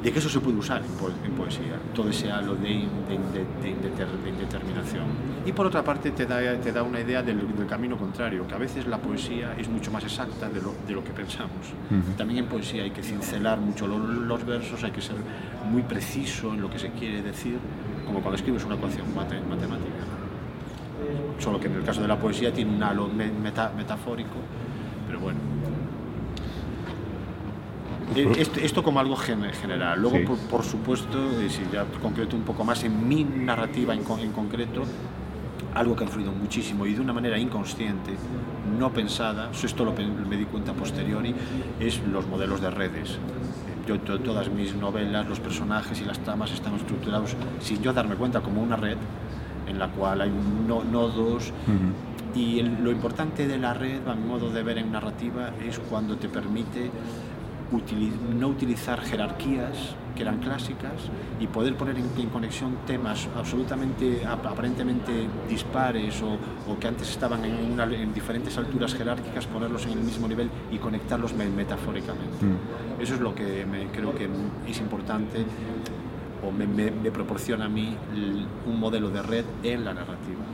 de 0.00 0.12
que 0.12 0.18
eso 0.18 0.28
se 0.28 0.40
puede 0.40 0.56
usar 0.56 0.82
en, 0.82 1.32
poesía, 1.32 1.78
todo 1.94 2.08
ese 2.08 2.30
halo 2.30 2.54
de, 2.54 2.70
indeterminación. 2.70 5.04
Y 5.44 5.52
por 5.52 5.66
otra 5.66 5.84
parte 5.84 6.12
te 6.12 6.24
da, 6.24 6.58
te 6.58 6.72
da 6.72 6.82
una 6.82 7.00
idea 7.00 7.22
del, 7.22 7.42
camino 7.68 7.98
contrario, 7.98 8.46
que 8.46 8.54
a 8.54 8.58
veces 8.58 8.86
la 8.86 8.96
poesía 8.98 9.54
es 9.58 9.68
mucho 9.68 9.90
más 9.90 10.04
exacta 10.04 10.48
de 10.48 10.62
lo, 10.62 10.74
de 10.86 10.94
lo 10.94 11.04
que 11.04 11.10
pensamos. 11.10 11.74
También 12.16 12.44
en 12.44 12.46
poesía 12.46 12.84
hay 12.84 12.90
que 12.90 13.02
cincelar 13.02 13.60
mucho 13.60 13.86
los, 13.86 14.46
versos, 14.46 14.82
hay 14.82 14.92
que 14.92 15.02
ser 15.02 15.16
muy 15.70 15.82
preciso 15.82 16.54
en 16.54 16.62
lo 16.62 16.70
que 16.70 16.78
se 16.78 16.88
quiere 16.90 17.20
decir, 17.22 17.58
como 18.06 18.20
cuando 18.20 18.36
escribes 18.36 18.64
una 18.64 18.76
ecuación 18.76 19.14
matemática. 19.14 20.06
Solo 21.38 21.60
que 21.60 21.66
en 21.66 21.74
el 21.74 21.82
caso 21.82 22.00
de 22.00 22.08
la 22.08 22.18
poesía 22.18 22.50
tiene 22.52 22.74
un 22.74 22.82
halo 22.82 23.08
metafórico, 23.08 23.90
pero 24.00 24.30
bueno. 24.30 24.71
Eh, 28.14 28.46
esto, 28.62 28.82
como 28.82 29.00
algo 29.00 29.16
general. 29.16 30.00
Luego, 30.00 30.36
por, 30.50 30.64
supuesto, 30.64 31.18
y 31.42 31.50
si 31.50 31.62
ya 31.72 31.84
concreto 32.00 32.36
un 32.36 32.42
poco 32.42 32.64
más 32.64 32.84
en 32.84 33.08
mi 33.08 33.24
narrativa 33.24 33.94
en, 33.94 34.02
concreto, 34.32 34.82
algo 35.74 35.96
que 35.96 36.04
ha 36.04 36.06
influido 36.06 36.32
muchísimo 36.32 36.86
y 36.86 36.94
de 36.94 37.00
una 37.00 37.12
manera 37.12 37.38
inconsciente, 37.38 38.12
no 38.78 38.92
pensada, 38.92 39.50
esto 39.50 39.84
lo 39.84 39.92
me 39.92 40.36
di 40.36 40.44
cuenta 40.44 40.72
posteriori, 40.72 41.34
es 41.80 42.00
los 42.06 42.26
modelos 42.26 42.60
de 42.60 42.70
redes. 42.70 43.18
Yo, 43.86 43.98
todas 44.00 44.48
mis 44.48 44.74
novelas, 44.74 45.28
los 45.28 45.40
personajes 45.40 46.00
y 46.00 46.04
las 46.04 46.18
tramas 46.20 46.52
están 46.52 46.74
estructurados 46.74 47.34
sin 47.60 47.82
yo 47.82 47.92
darme 47.92 48.14
cuenta 48.14 48.40
como 48.40 48.62
una 48.62 48.76
red 48.76 48.96
en 49.66 49.78
la 49.78 49.88
cual 49.88 50.20
hay 50.20 50.30
nodos. 50.90 51.52
Y 52.34 52.62
lo 52.62 52.90
importante 52.90 53.46
de 53.46 53.58
la 53.58 53.74
red, 53.74 54.06
a 54.06 54.14
mi 54.14 54.26
modo 54.26 54.50
de 54.50 54.62
ver 54.62 54.78
en 54.78 54.90
narrativa, 54.90 55.50
es 55.66 55.78
cuando 55.78 56.16
te 56.16 56.28
permite 56.28 56.90
no 58.38 58.48
utilizar 58.48 59.00
jerarquías 59.00 59.94
que 60.14 60.22
eran 60.22 60.38
clásicas 60.38 60.92
y 61.40 61.46
poder 61.46 61.74
poner 61.74 61.96
en, 61.96 62.28
conexión 62.28 62.76
temas 62.86 63.28
absolutamente, 63.36 64.26
aparentemente 64.26 65.26
dispares 65.48 66.22
o, 66.22 66.78
que 66.78 66.88
antes 66.88 67.08
estaban 67.08 67.44
en, 67.44 68.12
diferentes 68.12 68.56
alturas 68.58 68.94
jerárquicas, 68.94 69.46
ponerlos 69.46 69.86
en 69.86 69.92
el 69.92 70.00
mismo 70.00 70.28
nivel 70.28 70.50
y 70.70 70.78
conectarlos 70.78 71.32
metafóricamente. 71.34 72.44
Mm. 72.44 73.00
Eso 73.00 73.14
es 73.14 73.20
lo 73.20 73.34
que 73.34 73.64
me, 73.64 73.86
creo 73.86 74.14
que 74.14 74.28
es 74.68 74.78
importante 74.80 75.44
o 76.46 76.50
me, 76.50 76.90
proporciona 77.10 77.66
a 77.66 77.68
mí 77.68 77.96
un 78.66 78.78
modelo 78.78 79.08
de 79.10 79.22
red 79.22 79.44
en 79.62 79.84
la 79.84 79.94
narrativa. 79.94 80.44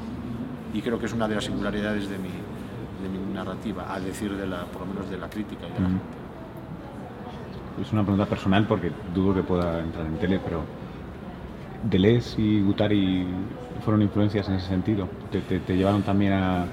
Y 0.73 0.83
creo 0.83 0.99
que 0.99 1.07
es 1.07 1.13
una 1.13 1.27
de 1.27 1.35
las 1.35 1.45
singularidades 1.45 2.09
de 2.09 2.19
mi, 2.19 2.29
de 2.29 3.09
mi 3.09 3.35
narrativa, 3.35 3.93
a 3.93 3.99
decir 3.99 4.37
de 4.37 4.47
la, 4.47 4.67
por 4.67 4.83
lo 4.83 4.87
menos 4.87 5.11
de 5.11 5.17
la 5.17 5.29
crítica 5.29 5.67
y 5.67 5.73
de 5.73 5.81
la 5.81 5.89
mm. 5.89 5.93
gente 5.93 6.18
es 7.81 7.93
una 7.93 8.03
pregunta 8.03 8.27
personal 8.27 8.67
porque 8.67 8.91
dudo 9.15 9.35
que 9.35 9.43
pueda 9.43 9.81
entrar 9.81 10.07
en 10.07 10.19
tele, 10.19 10.41
pero 10.43 10.65
Deleuze 11.83 12.41
y 12.41 12.63
Guttari 12.63 13.27
fueron 13.85 14.03
influencias 14.03 14.49
en 14.49 14.55
ese 14.55 14.69
sentido. 14.69 15.09
¿Te, 15.31 15.77
llevaron 15.77 16.03
también 16.03 16.33
a...? 16.33 16.67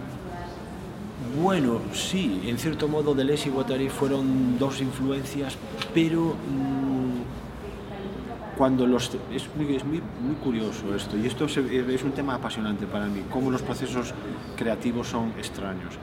Bueno, 1.41 1.79
sí, 1.93 2.41
en 2.45 2.57
cierto 2.57 2.87
modo 2.87 3.13
Deleuze 3.13 3.49
y 3.49 3.51
Guattari 3.51 3.89
fueron 3.89 4.57
dos 4.57 4.81
influencias, 4.81 5.57
pero 5.93 6.33
mm, 6.33 8.57
cuando 8.57 8.87
los... 8.87 9.11
Es, 9.33 9.49
muy, 9.55 10.01
curioso 10.43 10.95
esto, 10.95 11.17
y 11.17 11.25
esto 11.25 11.45
es 11.45 12.03
un 12.03 12.11
tema 12.11 12.35
apasionante 12.35 12.85
para 12.85 13.07
mí, 13.07 13.23
cómo 13.29 13.51
los 13.51 13.61
procesos 13.61 14.13
creativos 14.55 15.07
son 15.07 15.33
extraños. 15.37 15.95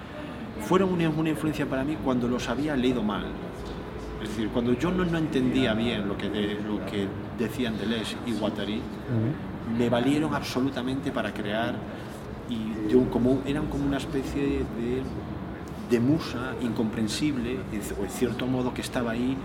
Fueron 0.61 0.93
una 0.93 1.31
influencia 1.31 1.67
para 1.67 1.83
mí 1.83 1.97
cuando 2.05 2.29
los 2.29 2.49
había 2.49 2.77
leído 2.77 3.03
mal, 3.03 3.25
es 4.23 4.29
decir, 4.29 4.49
cuando 4.49 4.73
yo 4.75 4.91
no, 4.91 5.19
entendía 5.19 5.75
bien 5.75 6.07
lo 6.07 6.17
que, 6.17 6.27
lo 6.29 6.85
que 6.87 7.09
decían 7.39 7.77
Deleuze 7.77 8.17
y 8.27 8.33
Guattari, 8.33 8.81
me 9.77 9.89
valieron 9.89 10.35
absolutamente 10.35 11.11
para 11.11 11.33
crear 11.33 11.75
y 12.49 12.95
como, 13.11 13.43
eran 13.47 13.67
como 13.67 13.87
una 13.87 13.97
especie 13.97 14.65
de, 15.91 16.01
musa 16.01 16.55
incomprensible, 16.63 17.59
o 18.01 18.05
en 18.05 18.11
cierto 18.11 18.47
modo 18.47 18.73
que 18.73 18.81
estaba 18.81 19.11
ahí. 19.11 19.37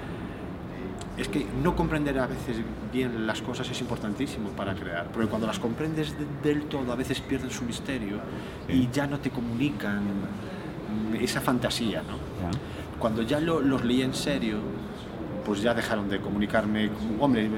Es 1.18 1.28
que 1.28 1.46
no 1.62 1.76
comprender 1.76 2.18
a 2.20 2.28
veces 2.28 2.58
bien 2.94 3.28
las 3.28 3.42
cosas 3.42 3.70
es 3.70 3.82
importantísimo 3.82 4.50
para 4.52 4.74
crear, 4.74 5.08
porque 5.12 5.28
cuando 5.28 5.46
las 5.48 5.60
comprendes 5.60 6.16
del 6.44 6.64
todo 6.64 6.92
a 6.94 6.96
veces 6.96 7.20
pierden 7.20 7.50
su 7.50 7.66
misterio 7.66 8.20
y 8.70 8.88
ya 8.94 9.08
no 9.08 9.20
te 9.20 9.30
comunican 9.30 10.04
esa 11.20 11.42
fantasía, 11.42 12.02
¿no? 12.04 12.18
Cuando 13.00 13.22
ya 13.22 13.40
los 13.40 13.84
leí 13.84 14.02
en 14.02 14.14
serio, 14.14 14.58
pues 15.46 15.62
ya 15.62 15.74
dejaron 15.74 16.10
de 16.10 16.20
comunicarme, 16.20 16.90
hombre, 17.20 17.50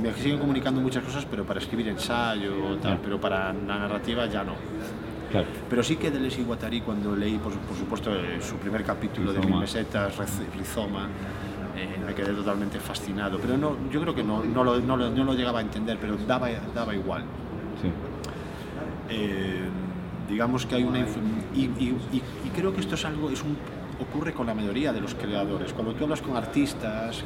me 0.00 0.14
siguen 0.14 0.38
comunicando 0.38 0.80
muchas 0.80 1.04
cosas, 1.04 1.26
pero 1.30 1.44
para 1.44 1.60
escribir 1.60 1.88
ensayo, 1.88 2.76
tal, 2.80 2.98
pero 3.02 3.20
para 3.20 3.52
la 3.52 3.78
narrativa 3.78 4.26
ya 4.26 4.44
no. 4.44 4.54
Pero 5.68 5.82
sí 5.82 5.96
que 5.96 6.10
Deleuze 6.10 6.40
y 6.40 6.44
Guattari, 6.44 6.80
cuando 6.80 7.14
leí, 7.14 7.38
por, 7.38 7.52
supuesto, 7.76 8.14
eh, 8.14 8.40
su 8.40 8.56
primer 8.56 8.82
capítulo 8.82 9.32
de 9.32 9.40
Mil 9.40 9.56
Mesetas, 9.56 10.16
Rizoma, 10.56 11.08
eh, 11.76 12.00
me 12.04 12.14
quedé 12.14 12.32
totalmente 12.32 12.80
fascinado. 12.80 13.38
Pero 13.38 13.56
no, 13.56 13.76
yo 13.90 14.00
creo 14.00 14.14
que 14.14 14.24
no, 14.24 14.42
no, 14.42 14.64
lo, 14.64 14.80
no, 14.80 14.96
lo, 14.96 15.34
llegaba 15.34 15.60
a 15.60 15.62
entender, 15.62 15.98
pero 16.00 16.16
daba, 16.16 16.48
daba 16.74 16.94
igual. 16.94 17.24
Eh, 19.08 19.68
digamos 20.28 20.66
que 20.66 20.74
hay 20.76 20.84
una... 20.84 21.00
Y, 21.54 21.64
y, 21.78 21.96
y, 22.12 22.48
creo 22.54 22.72
que 22.72 22.80
esto 22.80 22.94
es 22.96 23.04
algo, 23.04 23.30
es 23.30 23.42
un, 23.42 23.56
ocurre 24.00 24.32
con 24.32 24.46
la 24.46 24.54
mayoría 24.54 24.92
de 24.92 25.00
los 25.00 25.14
creadores. 25.14 25.72
Cuando 25.72 25.94
tú 25.94 26.04
hablas 26.04 26.22
con 26.22 26.36
artistas, 26.36 27.22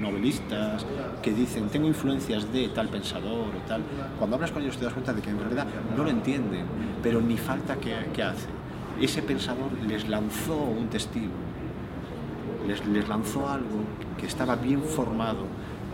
novelistas, 0.00 0.84
que 1.22 1.32
dicen, 1.32 1.68
tengo 1.68 1.86
influencias 1.88 2.52
de 2.52 2.68
tal 2.68 2.88
pensador 2.88 3.48
o 3.48 3.68
tal, 3.68 3.82
cuando 4.18 4.36
hablas 4.36 4.50
con 4.50 4.62
ellos 4.62 4.76
te 4.76 4.84
das 4.84 4.92
cuenta 4.92 5.12
de 5.12 5.22
que 5.22 5.30
en 5.30 5.38
realidad 5.38 5.66
no 5.96 6.04
lo 6.04 6.10
entienden, 6.10 6.66
pero 7.02 7.20
ni 7.20 7.36
falta 7.36 7.76
que, 7.76 7.94
que 8.12 8.22
hace. 8.22 8.48
Ese 9.00 9.22
pensador 9.22 9.72
les 9.86 10.08
lanzó 10.08 10.56
un 10.56 10.88
testigo, 10.88 11.32
les, 12.66 12.84
les 12.86 13.08
lanzó 13.08 13.48
algo 13.48 13.84
que 14.18 14.26
estaba 14.26 14.56
bien 14.56 14.82
formado, 14.82 15.46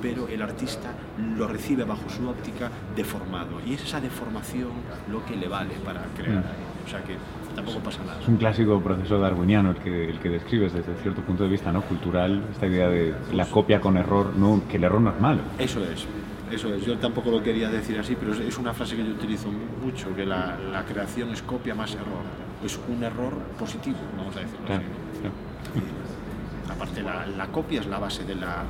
pero 0.02 0.28
el 0.28 0.42
artista 0.42 0.92
lo 1.36 1.46
recibe 1.48 1.84
bajo 1.84 2.08
su 2.08 2.28
óptica 2.28 2.70
deformado. 2.94 3.60
Y 3.64 3.74
es 3.74 3.84
esa 3.84 4.00
deformación 4.00 4.70
lo 5.10 5.24
que 5.24 5.36
le 5.36 5.48
vale 5.48 5.74
para 5.84 6.02
crear. 6.16 6.44
O 6.84 6.88
sea 6.88 7.02
que 7.02 7.16
tampoco 7.56 7.80
pasa 7.80 8.04
nada. 8.04 8.20
Es 8.20 8.28
un 8.28 8.36
clásico 8.36 8.80
proceso 8.80 9.18
darwiniano 9.18 9.70
el 9.70 9.76
que, 9.76 10.10
el 10.10 10.20
que 10.20 10.28
describes 10.28 10.72
desde 10.72 10.94
cierto 10.96 11.22
punto 11.22 11.44
de 11.44 11.48
vista 11.48 11.72
¿no? 11.72 11.82
cultural, 11.82 12.44
esta 12.52 12.66
idea 12.66 12.88
de 12.88 13.14
la 13.32 13.46
copia 13.46 13.80
con 13.80 13.96
error, 13.96 14.34
no, 14.36 14.62
que 14.68 14.76
el 14.76 14.84
error 14.84 15.00
no 15.00 15.10
es 15.10 15.20
malo. 15.20 15.40
Eso 15.58 15.82
es. 15.82 16.06
Eso 16.50 16.72
es, 16.72 16.86
yo 16.86 16.96
tampoco 16.98 17.30
lo 17.30 17.42
quería 17.42 17.68
decir 17.68 17.98
así, 17.98 18.14
pero 18.14 18.32
es 18.32 18.56
una 18.56 18.72
frase 18.72 18.94
que 18.94 19.04
yo 19.04 19.10
utilizo 19.10 19.48
mucho, 19.82 20.14
que 20.14 20.24
la, 20.24 20.56
la 20.70 20.84
creación 20.84 21.30
es 21.30 21.42
copia 21.42 21.74
más 21.74 21.92
error. 21.94 22.22
Es 22.64 22.78
un 22.88 23.02
error 23.02 23.32
positivo, 23.58 23.96
vamos 24.16 24.36
a 24.36 24.40
decirlo 24.40 24.66
así. 24.68 26.72
aparte, 26.72 27.02
la, 27.02 27.26
la, 27.26 27.46
copia 27.48 27.80
es 27.80 27.86
la 27.86 27.98
base 27.98 28.24
de 28.24 28.36
la... 28.36 28.62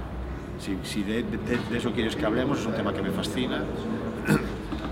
Si, 0.59 0.79
si 0.85 1.03
de, 1.03 1.23
de, 1.23 1.77
eso 1.77 1.93
quieres 1.93 2.17
que 2.17 2.25
hablemos, 2.25 2.61
es 2.61 2.67
un 2.67 2.73
tema 2.73 2.95
que 2.95 3.03
me 3.03 3.11
fascina 3.11 3.63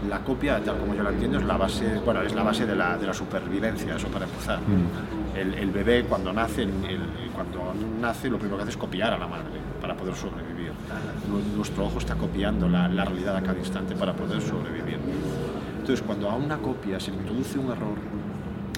la 0.08 0.20
copia, 0.20 0.60
tal 0.62 0.78
como 0.78 0.94
yo 0.94 1.02
la 1.02 1.10
entiendo, 1.10 1.38
es 1.38 1.44
la 1.44 1.56
base, 1.56 2.00
bueno, 2.04 2.22
es 2.22 2.34
la 2.34 2.42
base 2.42 2.66
de 2.66 2.74
la, 2.74 2.96
de 2.96 3.06
la 3.06 3.14
supervivencia, 3.14 3.96
eso 3.96 4.08
para 4.08 4.24
empezar. 4.24 4.60
Mm. 4.60 5.36
El, 5.36 5.54
el, 5.54 5.70
bebé 5.70 6.04
cuando 6.04 6.32
nace, 6.32 6.62
el, 6.62 6.70
cuando 7.34 7.74
nace 8.00 8.30
lo 8.30 8.38
primero 8.38 8.56
que 8.56 8.62
hace 8.62 8.70
es 8.72 8.76
copiar 8.76 9.12
a 9.12 9.18
la 9.18 9.26
madre 9.26 9.46
para 9.80 9.96
poder 9.96 10.14
sobrevivir. 10.14 10.72
Nuestro 11.56 11.86
ojo 11.86 11.98
está 11.98 12.14
copiando 12.14 12.68
la, 12.68 12.88
la 12.88 13.04
realidad 13.04 13.36
a 13.36 13.42
cada 13.42 13.58
instante 13.58 13.94
para 13.94 14.14
poder 14.14 14.40
sobrevivir. 14.40 14.98
Entonces, 15.80 16.02
cuando 16.06 16.30
a 16.30 16.36
una 16.36 16.58
copia 16.58 16.98
se 17.00 17.10
introduce 17.10 17.58
un 17.58 17.70
error, 17.70 17.98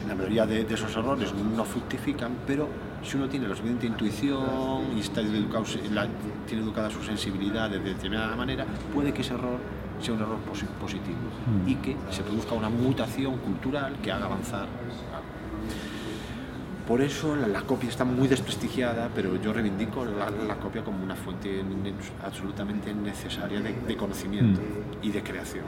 la 0.09 0.15
mayoría 0.15 0.47
de, 0.47 0.65
de, 0.65 0.75
esos 0.75 0.97
errores 0.97 1.33
no 1.35 1.65
fructifican, 1.65 2.33
pero 2.47 2.69
si 3.03 3.17
uno 3.17 3.29
tiene 3.29 3.49
la 3.49 3.55
suficiente 3.55 3.87
intuición 3.87 4.97
y 4.97 5.01
está 5.01 5.21
educado, 5.21 5.65
la, 5.93 6.09
tiene 6.47 6.63
educada 6.63 6.91
su 6.91 7.03
sensibilidad 7.03 7.71
de 7.71 7.79
determinada 7.79 8.35
manera, 8.35 8.67
puede 8.93 9.13
que 9.13 9.23
ese 9.23 9.35
error 9.35 9.59
sea 10.01 10.15
un 10.15 10.21
error 10.21 10.39
positivo 10.81 11.17
mm. 11.65 11.69
y 11.69 11.75
que 11.77 11.97
se 12.11 12.23
produzca 12.23 12.55
una 12.55 12.69
mutación 12.69 13.39
cultural 13.39 13.97
que 14.03 14.13
haga 14.13 14.27
avanzar. 14.27 14.67
Por 16.87 17.01
eso 17.01 17.35
la, 17.35 17.63
copia 17.63 17.89
está 17.89 18.05
muy 18.05 18.29
desprestigiada, 18.29 19.11
pero 19.13 19.35
yo 19.43 19.53
reivindico 19.53 20.05
la, 20.05 20.57
copia 20.57 20.85
como 20.85 21.03
una 21.03 21.17
fuente 21.17 21.63
absolutamente 22.25 22.95
necesaria 22.95 23.61
de, 23.61 23.97
conocimiento 23.97 24.61
mm. 24.61 25.05
y 25.05 25.11
de 25.11 25.23
creación. 25.23 25.65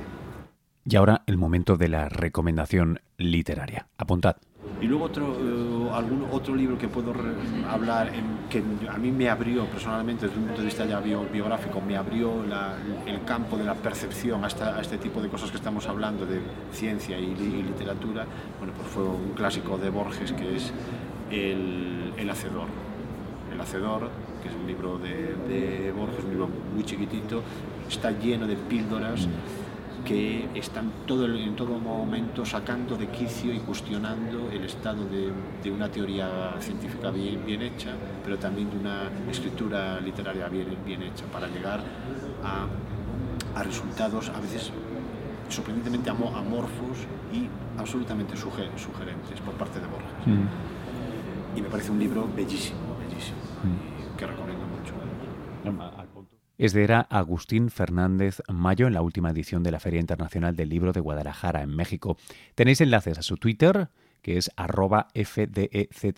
Y 0.84 0.96
ahora 0.96 1.22
el 1.26 1.36
momento 1.36 1.76
de 1.76 1.88
la 1.88 2.08
recomendación 2.08 3.00
literaria. 3.18 3.88
Apuntad. 3.98 4.36
Y 4.80 4.86
luego 4.86 5.04
otro, 5.04 5.36
eh, 5.40 5.90
algún 5.92 6.26
otro 6.30 6.54
libro 6.54 6.78
que 6.78 6.88
puedo 6.88 7.12
hablar, 7.68 8.12
que 8.48 8.62
a 8.88 8.98
mí 8.98 9.10
me 9.10 9.28
abrió 9.28 9.64
personalmente 9.66 10.26
desde 10.26 10.38
un 10.38 10.46
punto 10.46 10.60
de 10.60 10.66
vista 10.66 10.86
ya 10.86 11.00
biográfico, 11.00 11.80
me 11.80 11.96
abrió 11.96 12.44
el 13.06 13.24
campo 13.24 13.56
de 13.56 13.64
la 13.64 13.74
percepción 13.74 14.44
a, 14.44 14.46
a, 14.46 14.80
este 14.80 14.98
tipo 14.98 15.20
de 15.20 15.28
cosas 15.28 15.50
que 15.50 15.56
estamos 15.56 15.86
hablando, 15.86 16.26
de 16.26 16.40
ciencia 16.72 17.18
y, 17.18 17.34
literatura, 17.34 18.24
bueno, 18.58 18.72
pues 18.76 18.88
fue 18.88 19.04
un 19.04 19.32
clásico 19.34 19.78
de 19.78 19.90
Borges 19.90 20.32
que 20.32 20.56
es 20.56 20.72
El, 21.30 22.12
el 22.16 22.30
Hacedor. 22.30 22.66
El 23.52 23.60
Hacedor, 23.60 24.10
que 24.42 24.48
es 24.48 24.54
un 24.54 24.66
libro 24.66 24.98
de, 24.98 25.92
Borges, 25.96 26.24
un 26.24 26.30
libro 26.30 26.48
muy 26.74 26.84
chiquitito, 26.84 27.42
está 27.88 28.12
lleno 28.12 28.46
de 28.46 28.54
píldoras. 28.54 29.26
Que 30.04 30.48
están 30.54 30.90
todo, 31.06 31.26
en 31.26 31.54
todo 31.56 31.78
momento 31.78 32.44
sacando 32.44 32.96
de 32.96 33.08
quicio 33.08 33.52
y 33.52 33.58
cuestionando 33.60 34.50
el 34.50 34.64
estado 34.64 35.04
de, 35.04 35.70
una 35.70 35.90
teoría 35.90 36.54
científica 36.60 37.10
bien, 37.10 37.44
bien, 37.44 37.62
hecha, 37.62 37.90
pero 38.24 38.38
también 38.38 38.70
de 38.70 38.78
una 38.78 39.10
escritura 39.30 40.00
literaria 40.00 40.48
bien, 40.48 40.76
bien 40.84 41.02
hecha, 41.02 41.24
para 41.26 41.46
llegar 41.48 41.80
a, 42.42 42.66
a 43.58 43.62
resultados 43.62 44.30
a 44.30 44.40
veces 44.40 44.72
sorprendentemente 45.48 46.10
amorfos 46.10 47.06
y 47.32 47.48
absolutamente 47.78 48.36
sugerentes 48.36 49.40
por 49.40 49.54
parte 49.54 49.80
de 49.80 49.86
Borges. 49.86 50.26
Mm. 50.26 51.58
Y 51.58 51.62
me 51.62 51.68
parece 51.68 51.90
un 51.90 51.98
libro 51.98 52.28
bellísimo, 52.34 52.96
bellísimo, 52.98 53.38
mm. 53.64 54.16
que 54.16 54.26
recomiendo 54.26 54.64
mucho. 54.66 55.97
Es 56.58 56.72
de 56.72 56.82
era 56.82 57.02
Agustín 57.02 57.70
Fernández 57.70 58.42
Mayo 58.48 58.88
en 58.88 58.92
la 58.94 59.00
última 59.00 59.30
edición 59.30 59.62
de 59.62 59.70
la 59.70 59.78
Feria 59.78 60.00
Internacional 60.00 60.56
del 60.56 60.68
Libro 60.68 60.92
de 60.92 60.98
Guadalajara, 60.98 61.62
en 61.62 61.70
México. 61.70 62.16
Tenéis 62.56 62.80
enlaces 62.80 63.16
a 63.16 63.22
su 63.22 63.36
Twitter, 63.36 63.90
que 64.22 64.38
es 64.38 64.50
arroba 64.56 65.06
FDEZ 65.14 66.16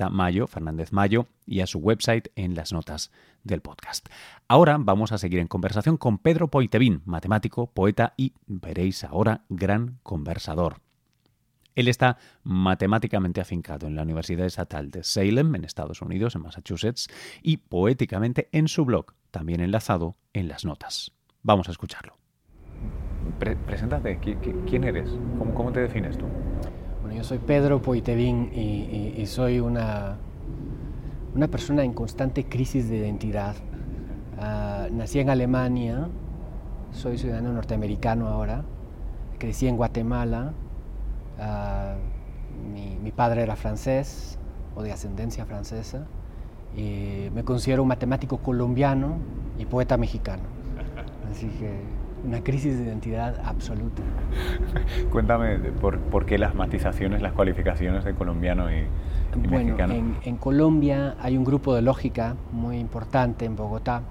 Fernández 0.49 0.93
Mayo, 0.93 1.27
y 1.45 1.61
a 1.61 1.67
su 1.67 1.79
website 1.79 2.29
en 2.37 2.55
las 2.55 2.73
notas 2.73 3.11
del 3.45 3.61
podcast. 3.61 4.09
Ahora 4.49 4.79
vamos 4.81 5.13
a 5.13 5.19
seguir 5.19 5.41
en 5.41 5.47
conversación 5.47 5.99
con 5.99 6.17
Pedro 6.17 6.49
Poitevin, 6.49 7.03
matemático, 7.05 7.67
poeta 7.67 8.15
y, 8.17 8.33
veréis 8.47 9.05
ahora, 9.05 9.45
gran 9.51 9.99
conversador. 10.03 10.81
Él 11.81 11.89
está 11.89 12.19
matemáticamente 12.43 13.41
afincado 13.41 13.87
en 13.87 13.97
la 13.97 14.03
Universidad 14.03 14.45
Estatal 14.45 14.91
de 14.91 15.03
Salem, 15.03 15.55
en 15.55 15.65
Estados 15.65 16.03
Unidos, 16.03 16.35
en 16.35 16.43
Massachusetts, 16.43 17.09
y 17.43 17.57
poéticamente 17.57 18.51
en 18.53 18.69
su 18.69 18.85
blog, 18.85 19.15
también 19.31 19.61
enlazado 19.61 20.17
en 20.35 20.49
las 20.49 20.67
notas. 20.67 21.13
Vamos 21.43 21.69
a 21.69 21.71
escucharlo. 21.71 22.19
preséntate, 23.39 24.19
¿quién 24.19 24.85
eres? 24.85 25.09
¿Cómo, 25.55 25.73
te 25.73 25.81
defines 25.81 26.19
tú? 26.19 26.27
Bueno, 27.01 27.17
yo 27.17 27.25
soy 27.25 27.39
Pedro 27.39 27.81
Poitevin 27.81 28.53
y, 28.53 29.25
soy 29.25 29.59
una, 29.59 30.19
una 31.35 31.49
persona 31.49 31.83
en 31.83 31.95
constante 31.95 32.45
crisis 32.45 32.91
de 32.91 32.99
identidad. 32.99 33.57
Ah, 34.39 34.87
nací 34.93 35.19
en 35.19 35.31
Alemania, 35.31 36.09
soy 36.91 37.17
ciudadano 37.17 37.55
norteamericano 37.55 38.29
ahora, 38.29 38.65
crecí 39.39 39.67
en 39.67 39.79
Guatemala, 39.79 40.53
ah, 41.39 41.95
mi, 42.73 42.97
mi, 42.97 43.11
padre 43.11 43.43
era 43.43 43.57
francés 43.57 44.39
o 44.75 44.83
de 44.83 44.93
ascendencia 44.93 45.45
francesa 45.47 46.07
y 46.77 47.29
me 47.35 47.45
considero 47.45 47.83
un 47.83 47.89
matemático 47.89 48.39
colombiano 48.39 49.19
y 49.59 49.67
poeta 49.67 49.97
mexicano. 49.97 50.43
Así 51.31 51.47
que 51.49 51.81
una 52.25 52.43
crisis 52.43 52.79
de 52.79 52.85
identidad 52.85 53.41
absoluta. 53.45 54.03
Cuéntame 55.11 55.59
por, 55.81 55.99
por, 55.99 56.27
qué 56.27 56.39
las 56.39 56.55
matizaciones, 56.55 57.23
las 57.23 57.33
cualificaciones 57.33 58.05
de 58.05 58.15
colombiano 58.15 58.71
y, 58.71 58.85
bueno, 59.35 59.65
mexicano. 59.65 59.95
En, 59.95 60.17
en, 60.23 60.37
Colombia 60.37 61.17
hay 61.21 61.37
un 61.37 61.45
grupo 61.45 61.75
de 61.75 61.83
lógica 61.83 62.37
muy 62.53 62.79
importante 62.79 63.45
en 63.45 63.57
Bogotá 63.57 64.03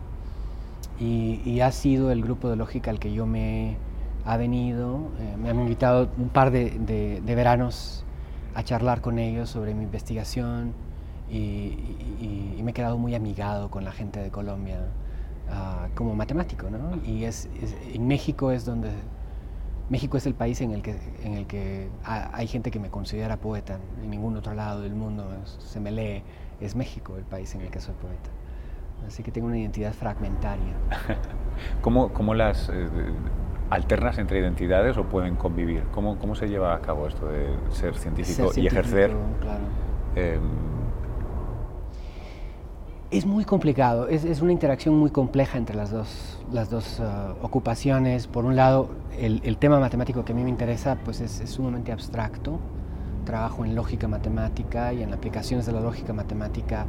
y, 0.99 1.41
y 1.45 1.61
ha 1.61 1.71
sido 1.71 2.11
el 2.11 2.23
grupo 2.23 2.49
de 2.49 2.55
lógica 2.55 2.89
al 2.89 2.99
que 2.99 3.13
yo 3.13 3.25
me 3.25 3.77
ha 4.31 4.37
venido. 4.37 5.11
Eh, 5.19 5.37
me 5.37 5.49
han 5.49 5.59
invitado 5.59 6.09
un 6.17 6.29
par 6.29 6.51
de, 6.51 6.71
de, 6.71 7.21
de 7.21 7.35
veranos 7.35 8.05
a 8.53 8.63
charlar 8.63 9.01
con 9.01 9.19
ellos 9.19 9.49
sobre 9.49 9.73
mi 9.73 9.83
investigación 9.83 10.73
y, 11.29 12.59
me 12.63 12.71
he 12.71 12.73
quedado 12.73 12.97
muy 12.97 13.15
amigado 13.15 13.71
con 13.71 13.83
la 13.83 13.91
gente 13.91 14.19
de 14.19 14.29
Colombia 14.29 14.79
ah, 15.49 15.87
como 15.95 16.13
matemático, 16.13 16.69
¿no? 16.69 17.01
Y 17.03 17.23
es, 17.23 17.49
en 17.93 18.07
México 18.07 18.51
es 18.51 18.65
donde 18.65 18.91
México 19.89 20.17
es 20.17 20.25
el 20.27 20.35
país 20.35 20.61
en 20.61 20.71
el 20.71 20.83
que, 20.83 20.99
en 21.23 21.33
el 21.33 21.47
que 21.47 21.89
hay 22.03 22.45
gente 22.47 22.69
que 22.69 22.79
me 22.79 22.89
considera 22.89 23.37
poeta. 23.37 23.79
En 24.03 24.11
ningún 24.11 24.37
otro 24.37 24.53
lado 24.53 24.81
del 24.81 24.93
mundo 24.93 25.25
se 25.45 25.79
me 25.79 25.91
lee. 25.91 26.23
Es 26.59 26.75
México 26.75 27.15
el 27.17 27.23
país 27.23 27.55
en 27.55 27.61
el 27.61 27.71
que 27.71 27.79
soy 27.79 27.95
poeta. 27.95 28.29
así 29.07 29.23
que 29.23 29.31
tengo 29.31 29.47
una 29.47 29.57
identidad 29.57 29.93
fragmentaria. 29.93 30.73
¿Cómo, 31.81 32.13
cómo 32.13 32.35
las 32.35 32.69
eh, 32.69 32.87
alternas 33.69 34.17
entre 34.17 34.39
identidades 34.39 34.97
o 34.97 35.03
pueden 35.03 35.35
convivir? 35.35 35.83
¿Cómo, 35.91 36.17
¿Cómo 36.17 36.35
se 36.35 36.47
lleva 36.47 36.73
a 36.73 36.81
cabo 36.81 37.07
esto 37.07 37.27
de 37.27 37.47
ser 37.69 37.95
científico, 37.95 38.51
y 38.55 38.67
ejercer? 38.67 39.11
Em, 40.15 40.41
es 43.11 43.25
muy 43.25 43.43
complicado, 43.43 44.07
es, 44.07 44.23
es, 44.23 44.41
una 44.41 44.51
interacción 44.51 44.95
muy 44.95 45.09
compleja 45.09 45.57
entre 45.57 45.75
las 45.75 45.89
dos, 45.89 46.39
las 46.51 46.69
dos 46.69 46.99
uh, 46.99 47.43
ocupaciones. 47.43 48.27
Por 48.27 48.45
un 48.45 48.55
lado, 48.55 48.89
el, 49.17 49.41
el, 49.43 49.57
tema 49.57 49.79
matemático 49.79 50.23
que 50.23 50.33
a 50.33 50.35
mí 50.35 50.43
me 50.43 50.49
interesa 50.49 50.95
pues 51.03 51.19
es, 51.19 51.39
es, 51.39 51.49
sumamente 51.49 51.91
abstracto. 51.91 52.59
Trabajo 53.25 53.65
en 53.65 53.75
lógica 53.75 54.07
matemática 54.07 54.93
y 54.93 55.01
en 55.03 55.13
aplicaciones 55.13 55.65
de 55.65 55.71
la 55.71 55.81
lógica 55.81 56.13
matemática 56.13 56.85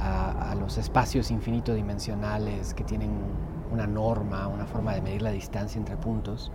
a, 0.00 0.52
a 0.52 0.54
los 0.54 0.78
espacios 0.78 1.30
infinito 1.30 1.74
dimensionales 1.74 2.72
que 2.72 2.84
tienen 2.84 3.10
una 3.72 3.86
norma, 3.86 4.48
una 4.48 4.66
forma 4.66 4.94
de 4.94 5.00
medir 5.00 5.22
la 5.22 5.30
distancia 5.30 5.78
entre 5.78 5.96
puntos. 5.96 6.50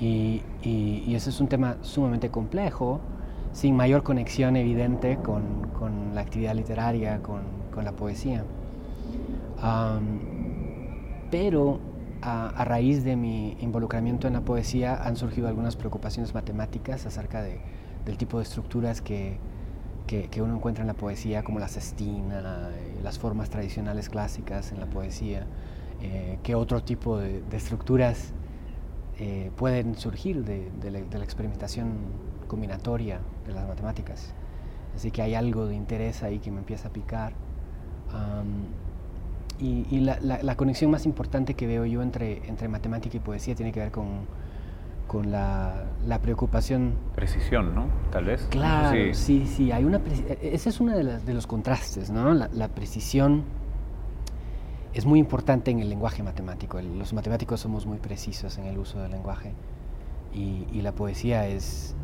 Y, 0.00 0.42
y, 0.62 1.14
ese 1.14 1.30
es 1.30 1.40
un 1.40 1.48
tema 1.48 1.76
sumamente 1.80 2.30
complejo, 2.30 3.00
sin 3.52 3.74
mayor 3.74 4.02
conexión 4.02 4.56
evidente 4.56 5.18
con, 5.18 5.66
la 6.14 6.20
actividad 6.20 6.54
literaria, 6.54 7.20
con, 7.22 7.56
la 7.82 7.92
poesía. 7.92 8.44
pero 11.30 11.80
a, 12.22 12.64
raíz 12.64 13.04
de 13.04 13.16
mi 13.16 13.56
involucramiento 13.60 14.26
en 14.26 14.34
la 14.34 14.40
poesía 14.40 15.02
han 15.02 15.16
surgido 15.16 15.48
algunas 15.48 15.76
preocupaciones 15.76 16.34
matemáticas 16.34 17.06
acerca 17.06 17.42
de, 17.42 17.60
del 18.04 18.16
tipo 18.16 18.38
de 18.38 18.44
estructuras 18.44 19.00
que, 19.00 19.38
que, 20.06 20.40
uno 20.40 20.54
encuentra 20.54 20.82
en 20.82 20.88
la 20.88 20.94
poesía, 20.94 21.42
como 21.42 21.58
la 21.58 21.68
cestina, 21.68 22.70
eh, 22.72 23.00
las 23.02 23.18
formas 23.18 23.50
tradicionales 23.50 24.08
clásicas 24.08 24.72
en 24.72 24.80
la 24.80 24.86
poesía, 24.86 25.46
eh, 26.00 26.38
qué 26.42 26.54
otro 26.54 26.82
tipo 26.82 27.18
de, 27.18 27.42
estructuras 27.52 28.32
eh, 29.18 29.50
pueden 29.56 29.96
surgir 29.96 30.44
de, 30.44 30.70
la, 30.82 31.00
de, 31.00 31.18
la, 31.18 31.24
experimentación 31.24 31.94
combinatoria 32.48 33.20
de 33.46 33.52
las 33.52 33.66
matemáticas. 33.66 34.34
Así 34.94 35.10
que 35.10 35.22
hay 35.22 35.34
algo 35.34 35.66
de 35.66 35.74
interés 35.74 36.22
ahí 36.22 36.38
que 36.38 36.50
me 36.50 36.58
empieza 36.58 36.88
a 36.88 36.92
picar 36.92 37.32
y, 39.58 40.00
la, 40.00 40.18
la, 40.20 40.56
conexión 40.56 40.90
más 40.90 41.06
importante 41.06 41.54
que 41.54 41.66
veo 41.66 41.86
yo 41.86 42.02
entre, 42.02 42.46
entre 42.48 42.68
matemática 42.68 43.16
y 43.16 43.20
poesía 43.20 43.54
tiene 43.54 43.72
que 43.72 43.80
ver 43.80 43.90
con, 43.90 44.26
con 45.06 45.30
la, 45.30 45.84
la, 46.06 46.20
preocupación. 46.20 46.94
Precisión, 47.14 47.74
¿no? 47.74 47.86
Tal 48.10 48.24
vez. 48.24 48.46
Claro, 48.50 49.14
sí, 49.14 49.46
sí, 49.46 49.72
hay 49.72 49.84
una 49.84 50.00
ese 50.42 50.68
es 50.68 50.80
uno 50.80 50.96
de, 50.96 51.18
de, 51.20 51.34
los 51.34 51.46
contrastes, 51.46 52.10
¿no? 52.10 52.34
La, 52.34 52.68
precisión 52.68 53.44
es 54.96 55.04
muy 55.04 55.18
importante 55.18 55.70
en 55.70 55.80
el 55.80 55.90
lenguaje 55.90 56.22
matemático. 56.22 56.80
los 56.80 57.12
matemáticos 57.12 57.60
somos 57.60 57.84
muy 57.84 57.98
precisos 57.98 58.56
en 58.56 58.64
el 58.64 58.78
uso 58.78 58.98
del 58.98 59.10
lenguaje 59.10 59.52
y, 60.32 60.80
la 60.80 60.92
poesía 60.92 61.46
es 61.48 61.94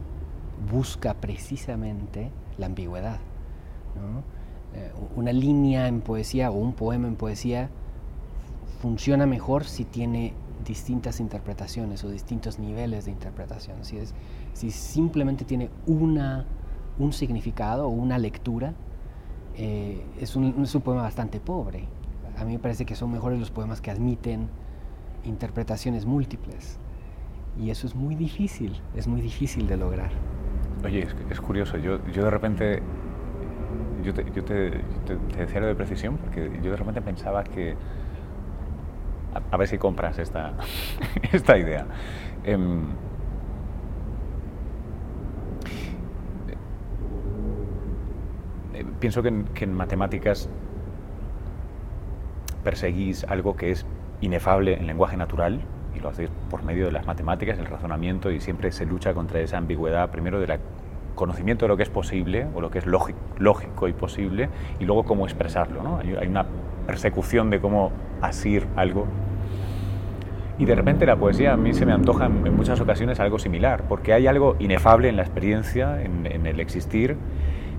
busca 0.71 1.15
precisamente 1.15 2.31
la 2.59 2.67
ambigüedad. 2.67 3.19
Eh, 4.75 4.93
una 5.17 5.33
línea 5.33 5.89
en 5.89 6.03
poesía 6.03 6.51
o 6.51 6.55
un 6.55 6.75
poema 6.75 7.09
en 7.09 7.17
poesía 7.17 7.71
funciona 8.83 9.25
mejor 9.25 9.65
si 9.65 9.87
tiene 9.87 10.35
distintas 10.63 11.19
interpretaciones 11.19 12.05
o 12.05 12.11
distintos 12.11 12.59
niveles 12.59 13.07
de 13.07 13.11
interpretación. 13.11 13.79
Si, 13.87 14.71
simplemente 14.71 15.47
tiene 15.47 15.71
una, 15.87 16.45
un 16.99 17.15
significado 17.15 17.87
o 17.87 17.91
una 17.91 18.19
lectura, 18.19 18.75
eh, 19.57 20.05
es, 20.21 20.37
un, 20.37 20.67
poema 20.85 21.03
bastante 21.03 21.41
pobre. 21.41 21.89
A 22.43 22.45
mí 22.45 22.55
me 22.55 22.59
parece 22.59 22.85
que 22.85 22.97
son 22.97 23.13
mejores 23.13 23.39
los 23.39 23.53
poemas 23.53 23.81
que 23.81 23.93
admiten 23.93 24.49
interpretaciones 25.23 26.07
múltiples. 26.07 26.77
Y 27.57 27.71
eso 27.71 27.87
es 27.87 27.95
muy 27.95 28.17
difícil, 28.17 28.81
es 28.97 29.07
muy 29.07 29.21
difícil 29.21 29.69
de 29.69 29.77
lograr. 29.77 30.11
Oye, 30.85 31.07
es, 31.31 31.41
curioso, 31.41 31.77
yo, 31.77 32.05
yo 32.07 32.25
de 32.25 32.31
repente 32.31 32.83
yo 34.03 34.13
te, 34.13 34.25
yo 34.33 34.45
te, 34.45 34.73
decía 35.39 35.61
lo 35.61 35.69
de 35.69 35.77
precisión 35.77 36.17
porque 36.17 36.51
yo 36.61 36.73
de 36.73 36.77
repente 36.77 37.01
pensaba 37.01 37.45
que. 37.45 37.77
A, 39.51 39.57
ver 39.57 39.69
si 39.69 39.79
compras 39.79 40.19
esta, 40.19 40.55
esta 41.33 41.57
idea. 41.57 41.87
Em, 42.43 42.87
eh, 48.75 48.85
pienso 48.99 49.23
que 49.23 49.29
en, 49.29 49.45
que 49.45 49.63
en, 49.65 49.75
matemáticas 49.75 50.51
perseguís 52.65 53.25
algo 53.25 53.57
que 53.57 53.71
es 53.71 53.87
inefable 54.21 54.75
en 54.75 54.87
lenguaje 54.87 55.17
natural 55.17 55.61
y 55.97 56.01
lo 56.01 56.09
hacéis 56.09 56.31
por 56.51 56.63
medio 56.63 56.87
de 56.87 56.93
las 56.93 57.07
matemáticas, 57.07 57.59
el 57.59 57.67
razonamiento 57.67 58.31
y 58.31 58.41
siempre 58.41 58.73
se 58.73 58.87
lucha 58.87 59.15
contra 59.15 59.41
esa 59.41 59.59
ambigüedad 59.59 60.11
primero 60.11 60.41
de 60.41 60.47
la 60.47 60.59
conocimiento 61.15 61.65
de 61.65 61.69
lo 61.69 61.77
que 61.77 61.83
es 61.83 61.91
posible 61.91 62.47
o 62.55 62.61
lo 62.61 62.71
que 62.71 62.79
es 62.79 62.87
lógico, 62.87 63.19
lógico 63.39 63.89
y 63.89 63.93
posible 63.93 64.49
y 64.81 64.85
luego 64.85 65.05
cómo 65.05 65.25
expresarlo. 65.27 65.83
¿no? 65.83 65.99
Hay, 65.99 66.27
una 66.27 66.47
persecución 66.87 67.51
de 67.51 67.61
cómo 67.61 67.93
asir 68.21 68.67
algo. 68.77 69.07
Y 70.59 70.65
de 70.65 70.75
repente 70.75 71.07
la 71.07 71.17
poesía 71.17 71.53
a 71.53 71.57
mí 71.57 71.73
se 71.75 71.87
me 71.87 71.93
antoja 71.93 72.27
en, 72.27 72.55
muchas 72.57 72.81
ocasiones 72.81 73.21
algo 73.21 73.39
similar, 73.39 73.85
porque 73.89 74.13
hay 74.13 74.27
algo 74.27 74.57
inefable 74.59 75.09
en 75.09 75.17
la 75.17 75.23
experiencia, 75.23 76.03
en, 76.03 76.47
el 76.47 76.61
existir, 76.61 77.17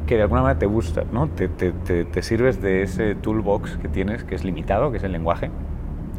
que 0.05 0.15
de 0.15 0.23
alguna 0.23 0.41
manera 0.41 0.59
te 0.59 0.65
gusta, 0.65 1.03
¿no? 1.11 1.27
Te, 1.29 1.47
te, 1.47 1.71
te, 1.71 2.21
sirves 2.21 2.61
de 2.61 2.83
ese 2.83 3.15
toolbox 3.15 3.77
que 3.77 3.87
tienes, 3.87 4.23
que 4.23 4.35
es 4.35 4.43
limitado, 4.43 4.91
que 4.91 4.97
es 4.97 5.03
el 5.03 5.11
lenguaje, 5.11 5.49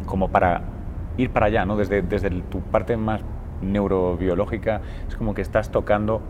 como 0.06 0.30
para 0.30 0.62
ir 1.16 1.30
para 1.30 1.46
allá, 1.46 1.64
¿no? 1.64 1.76
Desde, 1.76 2.02
desde 2.02 2.30
tu 2.30 2.60
parte 2.60 2.96
más 2.96 3.20
neurobiológica, 3.62 4.80
es 5.08 5.16
como 5.16 5.34
que 5.34 5.42
estás 5.42 5.70
tocando 5.70 6.22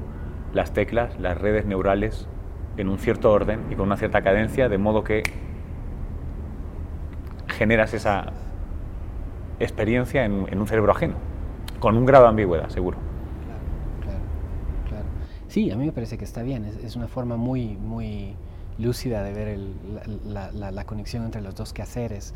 las 0.53 0.73
teclas, 0.73 1.19
las 1.19 1.39
redes 1.39 1.67
neurales 1.67 2.29
en 2.77 2.89
un 2.89 2.99
cierto 2.99 3.33
orden 3.33 3.61
y 3.71 3.75
con 3.75 3.87
una 3.87 3.97
cierta 3.97 4.23
cadencia, 4.23 4.69
de 4.69 4.79
modo 4.79 5.05
que 5.05 5.23
generas 7.49 7.95
esa 7.95 8.33
experiencia 9.61 10.25
en, 10.25 10.59
un 10.59 10.67
cerebro 10.67 10.93
ajeno, 10.93 11.15
con 11.79 11.97
un 11.97 12.05
grado 12.05 12.25
de 12.25 12.31
ambigüedad, 12.31 12.69
seguro. 12.69 12.99
Sí, 15.55 15.71
a 15.71 15.77
mí 15.77 15.87
me 15.87 15.93
parece 15.93 16.19
que 16.19 16.25
está 16.25 16.43
bien, 16.43 16.65
es, 16.65 16.97
una 16.97 17.07
forma 17.07 17.37
muy, 17.37 17.77
muy 17.77 18.35
lúcida 18.77 19.23
de 19.23 19.33
ver 19.33 19.61
la, 20.27 20.85
conexión 20.85 21.25
entre 21.25 21.43
los 21.43 21.55
dos 21.55 21.73
quehaceres. 21.73 22.35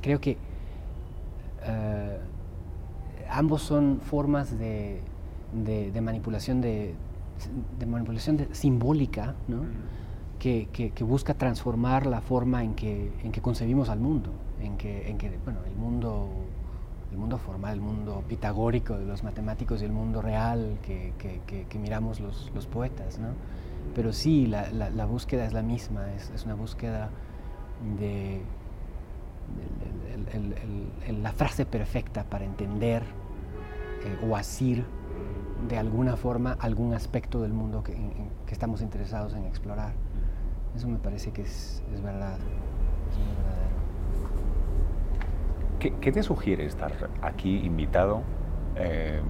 creo 0.00 0.18
que 0.18 0.38
eh, 1.64 2.18
ambos 3.28 3.60
son 3.60 4.00
formas 4.00 4.58
de 4.58 5.02
de, 5.52 6.00
manipulación 6.00 6.62
de, 6.62 6.94
manipulación 7.86 8.48
simbólica, 8.52 9.34
¿no? 9.46 9.66
que, 10.38 10.68
que, 10.72 11.04
busca 11.04 11.34
transformar 11.34 12.06
la 12.06 12.22
forma 12.22 12.64
en 12.64 12.72
que, 12.72 13.12
en 13.22 13.32
que 13.32 13.42
concebimos 13.42 13.90
al 13.90 14.00
mundo, 14.00 14.30
en 14.62 14.78
que, 14.78 15.10
en 15.10 15.18
que 15.18 15.38
bueno, 15.44 15.60
el 15.66 15.76
mundo 15.76 16.30
el 17.10 17.18
mundo 17.18 17.38
formal, 17.38 17.74
el 17.74 17.80
mundo 17.80 18.24
pitagórico 18.28 18.96
de 18.98 19.06
los 19.06 19.22
matemáticos 19.22 19.82
y 19.82 19.84
el 19.84 19.92
mundo 19.92 20.22
real 20.22 20.78
que, 20.82 21.12
que 21.68 21.78
miramos 21.78 22.20
los, 22.20 22.50
los, 22.54 22.66
poetas. 22.66 23.18
¿no? 23.18 23.28
Pero 23.94 24.12
sí, 24.12 24.46
la, 24.46 24.70
la, 24.70 25.06
búsqueda 25.06 25.46
es 25.46 25.52
la 25.52 25.62
misma, 25.62 26.12
es, 26.14 26.30
es 26.30 26.44
una 26.44 26.54
búsqueda 26.54 27.10
de, 27.98 28.42
la 31.20 31.32
frase 31.32 31.64
perfecta 31.64 32.24
para 32.24 32.44
entender 32.44 33.02
eh, 34.04 34.26
o 34.28 34.36
asir 34.36 34.84
de 35.68 35.78
alguna 35.78 36.16
forma 36.16 36.56
algún 36.60 36.94
aspecto 36.94 37.40
del 37.40 37.52
mundo 37.52 37.82
que, 37.82 37.94
que 38.46 38.52
estamos 38.52 38.82
interesados 38.82 39.34
en 39.34 39.44
explorar. 39.44 39.92
Eso 40.76 40.88
me 40.88 40.98
parece 40.98 41.32
que 41.32 41.42
es, 41.42 41.82
es 41.94 42.02
verdad. 42.02 42.38
¿Qué, 45.78 45.92
¿Qué, 46.00 46.12
te 46.12 46.22
sugiere 46.22 46.64
estar 46.64 46.92
aquí 47.22 47.58
invitado 47.64 48.22
eh, 48.76 49.20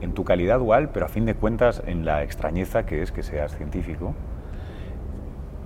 en, 0.00 0.12
tu 0.12 0.24
calidad 0.24 0.58
dual, 0.58 0.90
pero 0.90 1.06
a 1.06 1.08
fin 1.08 1.26
de 1.26 1.34
cuentas 1.34 1.82
en 1.86 2.04
la 2.04 2.22
extrañeza 2.22 2.86
que 2.86 3.02
es 3.02 3.12
que 3.12 3.22
seas 3.22 3.56
científico? 3.56 4.14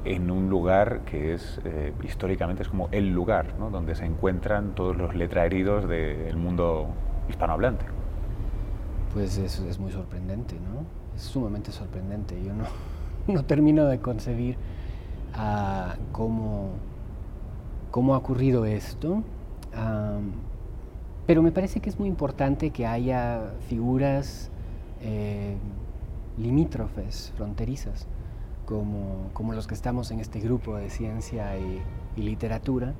en 0.05 0.31
un 0.31 0.49
lugar 0.49 1.01
que 1.01 1.35
es 1.35 1.61
eh, 1.65 1.93
históricamente 2.05 2.63
es 2.63 2.69
como 2.69 2.89
el 2.93 3.13
lugar 3.13 3.55
¿no? 3.59 3.69
donde 3.69 3.95
se 3.97 4.07
encuentran 4.07 4.75
todos 4.75 4.97
los 4.97 5.15
letraheridos 5.15 5.89
del 5.89 6.37
mundo 6.37 6.87
hispanohablante 7.29 7.85
pues 9.13 9.39
es, 9.39 9.79
muy 9.79 9.91
sorprendente, 9.91 10.55
¿no? 10.55 10.85
Es 11.17 11.23
sumamente 11.23 11.73
sorprendente. 11.73 12.41
Yo 12.43 12.53
no, 12.55 12.65
no 13.33 13.45
termino 13.45 13.87
de 13.87 14.01
concebir 14.01 14.57
uh, 15.35 16.01
cómo, 16.13 16.71
cómo 17.91 18.15
ha 18.15 18.19
ocurrido 18.19 18.65
esto, 18.65 19.23
pero 21.27 21.43
me 21.43 21.53
parece 21.53 21.81
que 21.81 21.91
es 21.91 21.99
muy 21.99 22.09
importante 22.09 22.71
que 22.71 22.87
haya 22.87 23.53
figuras 23.69 24.51
eh, 25.03 25.57
limítrofes, 26.39 27.33
fronterizas. 27.37 28.07
como, 28.67 29.31
como, 29.33 29.55
los 29.55 29.67
que 29.67 29.75
estamos 29.75 30.11
en 30.11 30.21
este 30.21 30.41
grupo 30.41 30.77
de 30.77 30.91
ciencia 30.91 31.57
y, 31.59 31.83
literatura, 32.17 32.95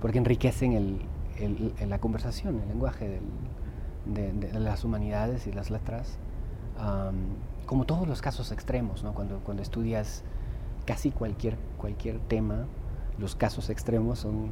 porque 0.00 0.18
enriquecen 0.18 0.72
el, 0.72 1.72
la 1.88 1.98
conversación, 1.98 2.60
el 2.60 2.68
lenguaje 2.68 3.20
de, 4.06 4.32
de, 4.32 4.60
las 4.60 4.84
humanidades 4.84 5.46
y 5.46 5.52
las 5.52 5.70
letras, 5.70 6.18
como 7.66 7.84
todos 7.84 8.08
los 8.08 8.22
casos 8.22 8.52
extremos, 8.52 9.02
¿no? 9.02 9.12
cuando, 9.12 9.40
cuando 9.40 9.62
estudias 9.62 10.22
casi 10.86 11.10
cualquier, 11.10 11.56
cualquier 11.78 12.18
tema, 12.20 12.66
los 13.18 13.36
casos 13.36 13.70
extremos 13.70 14.18
son, 14.18 14.50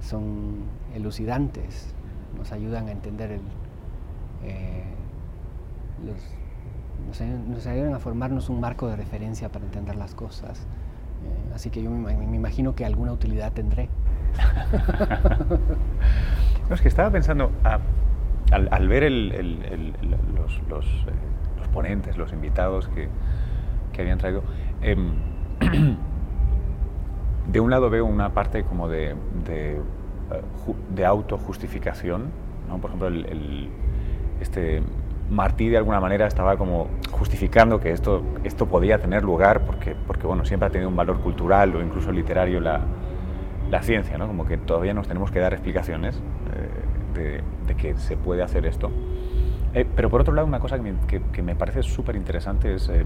son 0.00 0.64
elucidantes, 0.94 1.94
nos 2.36 2.52
ayudan 2.52 2.88
a 2.88 2.92
entender 2.92 3.32
el, 3.32 3.40
eh, 4.44 4.84
nos, 7.06 7.66
ayudan 7.66 7.94
a 7.94 7.98
formarnos 7.98 8.48
un 8.48 8.60
marco 8.60 8.88
de 8.88 8.96
referencia 8.96 9.50
para 9.50 9.64
entender 9.64 9.96
las 9.96 10.14
cosas. 10.14 10.60
Eh, 10.60 11.52
así 11.54 11.70
que 11.70 11.82
yo 11.82 11.90
me, 11.90 12.12
imagino 12.12 12.74
que 12.74 12.84
alguna 12.84 13.12
utilidad 13.12 13.52
tendré. 13.52 13.88
no, 16.68 16.74
es 16.74 16.80
que 16.80 16.88
estaba 16.88 17.10
pensando, 17.10 17.50
ah, 17.64 17.80
al, 18.52 18.88
ver 18.88 19.10
los, 19.10 20.60
los, 20.68 20.86
eh, 20.86 21.12
los, 21.58 21.68
ponentes, 21.68 22.16
los 22.16 22.32
invitados 22.32 22.88
que, 22.88 23.08
que 23.92 24.02
habían 24.02 24.18
traído, 24.18 24.42
em, 24.82 25.14
de 27.46 27.60
un 27.60 27.70
lado 27.70 27.90
veo 27.90 28.04
una 28.04 28.30
parte 28.30 28.64
como 28.64 28.88
de, 28.88 29.14
de, 29.44 29.80
de 30.94 31.04
autojustificación, 31.04 32.30
¿no? 32.68 32.78
por 32.78 32.90
ejemplo, 32.90 33.08
el, 33.08 33.68
este 34.40 34.82
Martí 35.30 35.68
de 35.68 35.76
alguna 35.76 36.00
manera 36.00 36.26
estaba 36.26 36.56
como 36.56 36.88
justificando 37.12 37.78
que 37.78 37.92
esto, 37.92 38.22
esto 38.42 38.66
podía 38.66 38.98
tener 38.98 39.22
lugar 39.22 39.64
porque, 39.64 39.94
porque 40.06 40.26
bueno, 40.26 40.44
siempre 40.44 40.66
ha 40.66 40.70
tenido 40.70 40.88
un 40.88 40.96
valor 40.96 41.20
cultural 41.20 41.74
o 41.76 41.82
incluso 41.82 42.10
literario 42.10 42.60
la, 42.60 42.80
la 43.70 43.82
ciencia, 43.82 44.18
¿no? 44.18 44.26
como 44.26 44.44
que 44.44 44.56
todavía 44.56 44.92
nos 44.92 45.06
tenemos 45.06 45.30
que 45.30 45.38
dar 45.38 45.52
explicaciones 45.52 46.20
eh, 47.16 47.42
de, 47.66 47.74
que 47.76 47.96
se 47.96 48.16
puede 48.16 48.42
hacer 48.42 48.66
esto. 48.66 48.90
Eh, 49.72 49.86
pero 49.94 50.10
por 50.10 50.20
otro 50.20 50.34
lado, 50.34 50.48
una 50.48 50.58
cosa 50.58 50.76
que 50.76 50.82
me, 50.82 50.94
que, 51.32 51.42
me 51.42 51.54
parece 51.54 51.84
súper 51.84 52.16
interesante 52.16 52.74
es 52.74 52.88
eh, 52.88 53.04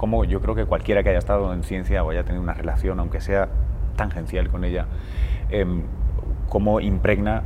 cómo 0.00 0.24
yo 0.24 0.40
creo 0.40 0.54
que 0.54 0.64
cualquiera 0.64 1.02
que 1.02 1.10
haya 1.10 1.18
estado 1.18 1.52
en 1.52 1.62
ciencia 1.62 2.02
o 2.02 2.08
haya 2.08 2.24
tenido 2.24 2.42
una 2.42 2.54
relación, 2.54 2.98
aunque 3.00 3.20
sea 3.20 3.50
tangencial 3.96 4.48
con 4.48 4.64
ella, 4.64 4.86
cómo 6.48 6.80
impregna 6.80 7.42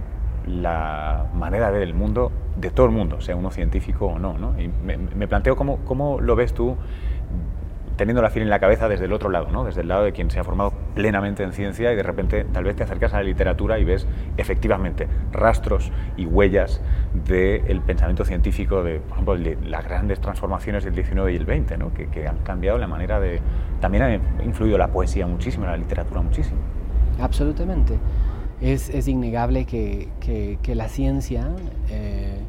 la 0.46 1.26
manera 1.34 1.72
de 1.72 1.80
ver 1.80 1.88
el 1.88 1.94
mundo 1.94 2.30
de 2.56 2.70
todo 2.70 2.86
el 2.86 2.92
mundo, 2.92 3.20
sea 3.20 3.34
uno 3.34 3.50
científico 3.50 4.06
o 4.06 4.20
no. 4.20 4.38
¿no? 4.38 4.54
Y 4.60 4.68
me, 4.68 5.26
planteo 5.26 5.56
cómo, 5.56 5.78
cómo, 5.78 6.20
lo 6.20 6.36
ves 6.36 6.54
tú 6.54 6.76
teniendo 7.96 8.22
la 8.22 8.30
fila 8.30 8.44
en 8.44 8.50
la 8.50 8.59
cabeza 8.59 8.88
desde 8.88 9.04
el 9.04 9.12
otro 9.12 9.30
lado, 9.30 9.48
¿no? 9.50 9.64
desde 9.64 9.83
el 9.83 9.88
lado 9.88 10.04
de 10.04 10.12
quien 10.12 10.30
se 10.30 10.40
ha 10.40 10.44
formado 10.44 10.72
plenamente 10.94 11.42
en 11.42 11.52
ciencia 11.52 11.92
y 11.92 11.96
de 11.96 12.02
repente 12.02 12.44
tal 12.44 12.64
vez 12.64 12.76
te 12.76 12.83
acercas 12.83 13.14
a 13.14 13.18
la 13.18 13.24
literatura 13.24 13.78
y 13.78 13.85
ves 13.85 14.07
efectivamente 14.37 15.09
rastros 15.33 15.92
y 16.16 16.26
huellas 16.26 16.80
del 17.26 17.80
pensamiento 17.80 18.24
científico 18.24 18.83
de, 18.83 19.00
por 19.00 19.12
ejemplo, 19.12 19.37
de 19.37 19.59
las 19.68 19.85
grandes 19.85 20.20
transformaciones 20.20 20.85
del 20.85 20.94
19 20.94 21.33
y 21.33 21.37
el 21.37 21.44
20, 21.44 21.78
¿no? 21.78 21.92
que, 21.94 22.09
que 22.09 22.26
han 22.26 22.38
cambiado 22.38 22.78
la 22.78 22.87
manera 22.87 23.20
de... 23.20 23.40
También 23.80 24.02
ha 24.02 24.44
influido 24.44 24.78
la 24.78 24.88
poesía 24.88 25.26
muchísimo, 25.26 25.66
la 25.66 25.76
literatura 25.76 26.22
muchísimo. 26.22 26.59
Absolutamente 27.20 27.98
es, 28.61 29.09
innegable 29.09 29.66
que, 29.66 30.74
la 30.74 30.88
ciencia 30.88 31.48
eh, 31.90 32.40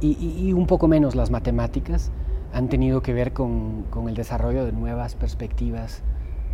y, 0.00 0.52
un 0.52 0.66
poco 0.66 0.88
menos 0.88 1.14
las 1.14 1.30
matemáticas 1.30 2.10
han 2.52 2.68
tenido 2.68 3.02
que 3.02 3.12
ver 3.12 3.32
con, 3.32 3.86
el 4.08 4.14
desarrollo 4.14 4.64
de 4.64 4.72
nuevas 4.72 5.14
perspectivas 5.14 6.02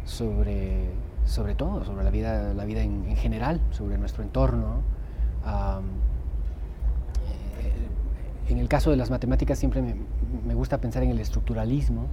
sobre, 0.04 0.90
sobre 1.24 1.54
todo, 1.54 1.84
sobre 1.84 2.04
la 2.04 2.10
vida, 2.10 2.52
la 2.54 2.64
vida 2.64 2.82
en, 2.82 3.16
general, 3.16 3.60
sobre 3.70 3.98
nuestro 3.98 4.22
entorno. 4.22 4.82
Eh, 7.28 8.52
en 8.52 8.58
el 8.58 8.68
caso 8.68 8.90
de 8.90 8.96
las 8.96 9.10
matemáticas 9.10 9.58
siempre 9.58 9.82
me 10.46 10.54
gusta 10.54 10.78
pensar 10.78 11.02
en 11.02 11.10
el 11.10 11.18
estructuralismo, 11.18 12.06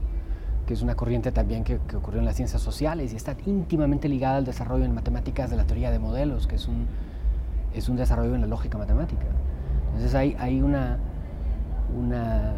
que 0.66 0.74
es 0.74 0.82
una 0.82 0.96
corriente 0.96 1.32
también 1.32 1.64
que, 1.64 1.76
ocurrió 1.96 2.20
en 2.20 2.26
las 2.26 2.36
ciencias 2.36 2.62
sociales 2.62 3.14
y 3.14 3.16
está 3.16 3.36
íntimamente 3.46 4.08
ligada 4.08 4.38
al 4.38 4.46
desarrollo 4.46 4.86
en 4.86 4.94
matemáticas 4.94 5.50
de 5.50 5.58
la 5.58 5.66
teoría 5.66 5.92
de 5.92 6.00
modelos, 6.00 6.48
que 6.48 6.56
es 6.56 6.68
un, 6.68 6.88
es 7.74 7.90
un 7.90 7.98
desarrollo 7.98 8.36
en 8.36 8.42
la 8.42 8.48
lógica 8.48 8.78
matemática. 8.78 9.26
Entonces 9.88 10.16
hay, 10.16 10.36
hay 10.40 10.62
una, 10.62 10.98
una, 11.98 12.54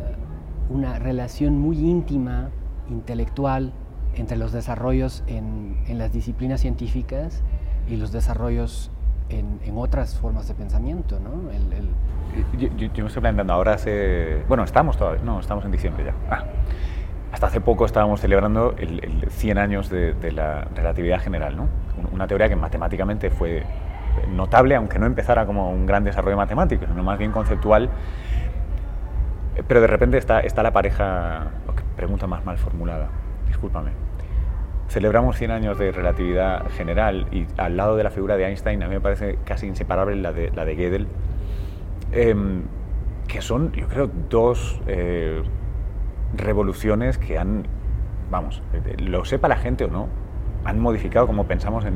una 0.69 0.99
relación 0.99 1.57
muy 1.59 1.77
íntima, 1.77 2.49
intelectual, 2.89 3.73
entre 4.15 4.37
los 4.37 4.51
desarrollos 4.51 5.23
en, 5.27 5.77
en 5.87 5.97
las 5.97 6.13
disciplinas 6.13 6.61
científicas 6.61 7.43
y 7.89 7.97
los 7.97 8.11
desarrollos 8.11 8.91
en, 9.29 9.59
en, 9.65 9.77
otras 9.77 10.17
formas 10.17 10.47
de 10.47 10.53
pensamiento, 10.53 11.19
¿no? 11.19 11.51
El, 11.51 11.89
Yo, 12.57 12.69
yo, 12.93 13.03
me 13.03 13.07
estoy 13.07 13.21
planteando 13.21 13.53
ahora 13.53 13.73
hace... 13.73 14.43
Bueno, 14.47 14.63
estamos 14.63 14.97
todavía, 14.97 15.21
no, 15.23 15.39
estamos 15.39 15.65
en 15.65 15.71
diciembre 15.71 16.05
ya. 16.05 16.13
Ah. 16.29 16.43
Hasta 17.31 17.47
hace 17.47 17.59
poco 17.59 17.85
estábamos 17.85 18.21
celebrando 18.21 18.75
el, 18.77 19.25
100 19.29 19.57
años 19.57 19.89
de, 19.89 20.31
la 20.31 20.67
relatividad 20.73 21.19
general, 21.19 21.57
¿no? 21.57 21.67
una 22.13 22.27
teoría 22.27 22.47
que 22.47 22.55
matemáticamente 22.55 23.29
fue 23.29 23.63
notable, 24.29 24.75
aunque 24.75 24.99
no 24.99 25.05
empezara 25.05 25.45
como 25.45 25.69
un 25.69 25.85
gran 25.85 26.03
desarrollo 26.03 26.37
matemático, 26.37 26.85
sino 26.87 27.03
más 27.03 27.17
bien 27.17 27.31
conceptual. 27.31 27.89
Pero 29.67 29.81
de 29.81 29.87
repente 29.87 30.17
está, 30.17 30.41
está 30.41 30.63
la 30.63 30.73
pareja, 30.73 31.47
pregunta 31.95 32.27
más 32.27 32.45
mal 32.45 32.57
formulada, 32.57 33.09
discúlpame. 33.47 33.91
Celebramos 34.89 35.37
100 35.37 35.51
años 35.51 35.79
de 35.79 35.91
relatividad 35.91 36.69
general 36.71 37.27
y 37.31 37.47
al 37.57 37.75
lado 37.75 37.95
de 37.95 38.03
la 38.03 38.11
figura 38.11 38.37
de 38.37 38.45
Einstein 38.45 38.83
a 38.83 38.87
mí 38.87 38.95
me 38.95 39.01
parece 39.01 39.39
casi 39.43 39.65
inseparable 39.65 40.15
la 40.15 40.31
de, 40.31 40.51
la 40.51 40.65
de 40.65 40.75
Gödel, 40.75 41.07
em, 42.11 42.63
que 43.27 43.41
son, 43.41 43.71
yo 43.71 43.87
creo, 43.87 44.09
dos... 44.29 44.79
Eh, 44.87 45.41
revoluciones 46.37 47.17
que 47.17 47.37
han, 47.37 47.65
vamos, 48.29 48.61
lo 48.99 49.25
sepa 49.25 49.47
la 49.47 49.57
gente 49.57 49.85
o 49.85 49.87
no, 49.87 50.07
han 50.63 50.79
modificado 50.79 51.27
cómo 51.27 51.45
pensamos 51.45 51.85
en, 51.85 51.95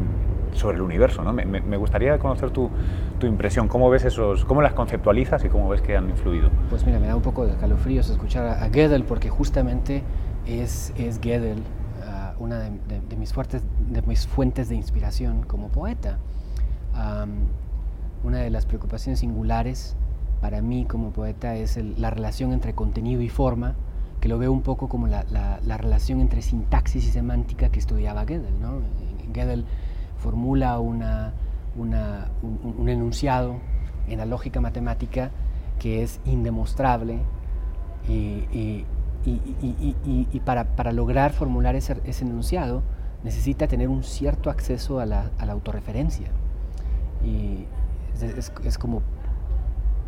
sobre 0.53 0.77
el 0.77 0.81
universo. 0.81 1.23
¿no? 1.23 1.33
Me, 1.33 1.77
gustaría 1.77 2.17
conocer 2.19 2.51
tu, 2.51 2.69
tu, 3.19 3.27
impresión, 3.27 3.67
cómo 3.67 3.89
ves 3.89 4.05
esos, 4.05 4.45
cómo 4.45 4.62
las 4.62 4.73
conceptualizas 4.73 5.43
y 5.45 5.49
cómo 5.49 5.69
ves 5.69 5.81
que 5.81 5.95
han 5.95 6.09
influido. 6.09 6.49
Pues 6.69 6.85
mira, 6.85 6.99
me 6.99 7.07
da 7.07 7.15
un 7.15 7.21
poco 7.21 7.45
de 7.45 7.55
calofríos 7.55 8.09
escuchar 8.09 8.45
a, 8.45 8.67
Gödel 8.69 9.03
porque 9.03 9.29
justamente 9.29 10.03
es, 10.45 10.93
es 10.97 11.19
Gödel 11.19 11.63
ah, 12.05 12.33
una 12.39 12.59
de, 12.59 13.17
mis 13.17 13.33
fuertes, 13.33 13.63
de 13.89 14.01
mis 14.03 14.27
fuentes 14.27 14.69
de 14.69 14.75
inspiración 14.75 15.43
como 15.43 15.69
poeta. 15.69 16.17
una 18.23 18.39
de 18.39 18.49
las 18.49 18.65
preocupaciones 18.65 19.19
singulares 19.19 19.95
para 20.41 20.62
mí 20.62 20.85
como 20.85 21.12
poeta 21.12 21.55
es 21.55 21.77
la 21.97 22.09
relación 22.09 22.53
entre 22.53 22.73
contenido 22.73 23.21
y 23.21 23.29
forma 23.29 23.75
que 24.19 24.27
lo 24.27 24.38
veo 24.38 24.51
un 24.51 24.62
poco 24.62 24.89
como 24.89 25.07
la, 25.07 25.23
la, 25.31 25.77
relación 25.77 26.19
entre 26.19 26.41
sintaxis 26.41 27.07
y 27.07 27.12
semántica 27.12 27.69
que 27.69 27.79
estudiaba 27.79 28.25
Gödel. 28.25 28.59
¿no? 28.62 28.81
Gödel 29.33 29.65
formula 30.19 30.79
una, 30.79 31.34
un, 31.75 32.89
enunciado 32.89 33.58
en 34.08 34.19
la 34.19 34.25
lógica 34.25 34.62
matemática 34.62 35.32
que 35.79 36.03
es 36.03 36.19
indemostrable 36.25 37.19
y, 38.08 38.45
y, 38.51 38.86
y, 39.25 40.27
y 40.32 40.39
para, 40.41 40.75
para, 40.75 40.91
lograr 40.91 41.32
formular 41.32 41.75
ese, 41.75 41.97
ese, 42.05 42.25
enunciado 42.25 42.82
necesita 43.23 43.67
tener 43.67 43.89
un 43.89 44.03
cierto 44.03 44.49
acceso 44.49 44.99
a 44.99 45.05
la, 45.05 45.29
a 45.38 45.45
la 45.45 45.53
autorreferencia. 45.53 46.27
Y 47.23 47.65
es, 48.21 48.51
es, 48.63 48.77
como, 48.77 49.01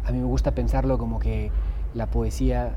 a 0.06 0.12
mí 0.12 0.20
me 0.20 0.26
gusta 0.26 0.52
pensarlo 0.52 0.98
como 0.98 1.20
que 1.20 1.52
la 1.94 2.08
poesía 2.08 2.76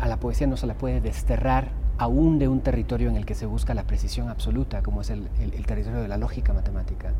a 0.00 0.08
la 0.08 0.18
poesía 0.18 0.46
no 0.46 0.56
se 0.56 0.66
la 0.66 0.74
puede 0.74 1.00
desterrar 1.00 1.68
aún 1.98 2.38
de 2.38 2.48
un 2.48 2.60
territorio 2.60 3.10
en 3.10 3.16
el 3.16 3.26
que 3.26 3.34
se 3.34 3.46
busca 3.46 3.74
la 3.74 3.84
precisión 3.84 4.28
absoluta, 4.28 4.82
como 4.82 5.00
es 5.00 5.10
el, 5.10 5.28
territorio 5.66 6.00
de 6.00 6.08
la 6.08 6.16
lógica 6.16 6.52
matemática. 6.52 7.12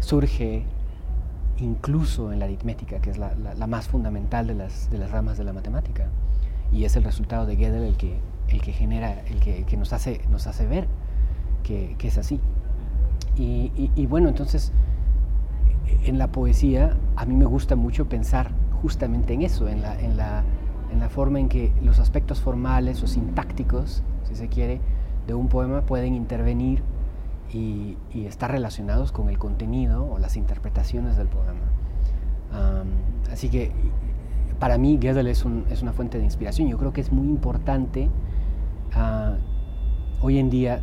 surge 0.00 0.64
incluso 1.58 2.32
en 2.32 2.38
la 2.38 2.44
aritmética, 2.46 3.00
que 3.00 3.10
es 3.10 3.18
la, 3.18 3.34
más 3.66 3.88
fundamental 3.88 4.46
de 4.46 4.54
las, 4.54 4.90
de 4.90 4.98
las, 4.98 5.10
ramas 5.10 5.38
de 5.38 5.44
la 5.44 5.52
matemática. 5.52 6.08
Y 6.72 6.84
es 6.84 6.96
el 6.96 7.04
resultado 7.04 7.46
de 7.46 7.56
Gödel 7.56 7.84
el 7.84 7.96
que, 7.96 8.18
el 8.48 8.60
que 8.60 8.72
genera, 8.72 9.20
el 9.26 9.40
que, 9.40 9.64
que 9.64 9.76
nos, 9.76 9.92
hace, 9.92 10.20
nos 10.30 10.46
hace 10.46 10.66
ver 10.66 10.86
que, 11.62 11.96
que 11.98 12.08
es 12.08 12.18
así. 12.18 12.40
Y, 13.36 13.90
y, 13.96 14.06
bueno, 14.06 14.28
entonces, 14.28 14.70
en 16.04 16.18
la 16.18 16.28
poesía 16.28 16.96
a 17.16 17.24
mí 17.24 17.34
me 17.34 17.46
gusta 17.46 17.74
mucho 17.74 18.08
pensar 18.08 18.52
justamente 18.80 19.34
en 19.34 19.42
eso, 19.42 19.68
en 19.68 19.82
la, 19.82 19.98
en 20.00 20.16
la, 20.16 20.44
en 20.94 21.00
la 21.00 21.10
forma 21.10 21.40
en 21.40 21.48
que 21.48 21.72
los 21.82 21.98
aspectos 21.98 22.40
formales 22.40 23.02
o 23.02 23.08
sintácticos, 23.08 24.02
si 24.22 24.36
se 24.36 24.48
quiere, 24.48 24.80
de 25.26 25.34
un 25.34 25.48
poema 25.48 25.82
pueden 25.82 26.14
intervenir 26.14 26.82
y, 27.52 27.96
estar 28.26 28.50
relacionados 28.50 29.12
con 29.12 29.28
el 29.28 29.38
contenido 29.38 30.06
o 30.10 30.18
las 30.18 30.36
interpretaciones 30.36 31.16
del 31.16 31.28
poema. 31.28 31.60
así 33.30 33.48
que 33.48 33.72
para 34.58 34.78
mí 34.78 34.98
Gödel 34.98 35.26
es, 35.26 35.44
una 35.44 35.92
fuente 35.92 36.18
de 36.18 36.24
inspiración. 36.24 36.68
Yo 36.68 36.78
creo 36.78 36.92
que 36.92 37.00
es 37.00 37.12
muy 37.12 37.26
importante 37.26 38.08
uh, 38.96 40.24
hoy 40.24 40.38
en 40.38 40.48
día 40.48 40.80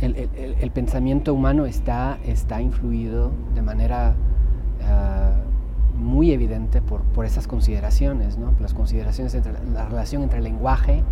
el, 0.00 0.70
pensamiento 0.70 1.34
humano 1.34 1.66
está, 1.66 2.18
influido 2.60 3.32
de 3.54 3.62
manera 3.62 4.14
uh, 4.80 5.45
muy 5.96 6.32
evidente 6.32 6.80
por, 6.82 7.02
por 7.02 7.24
esas 7.24 7.46
consideraciones, 7.46 8.38
¿no? 8.38 8.52
las 8.60 8.74
consideraciones 8.74 9.34
entre 9.34 9.52
la 9.72 9.86
relación 9.86 10.22
entre 10.22 10.38
el 10.38 10.44
lenguaje, 10.44 11.02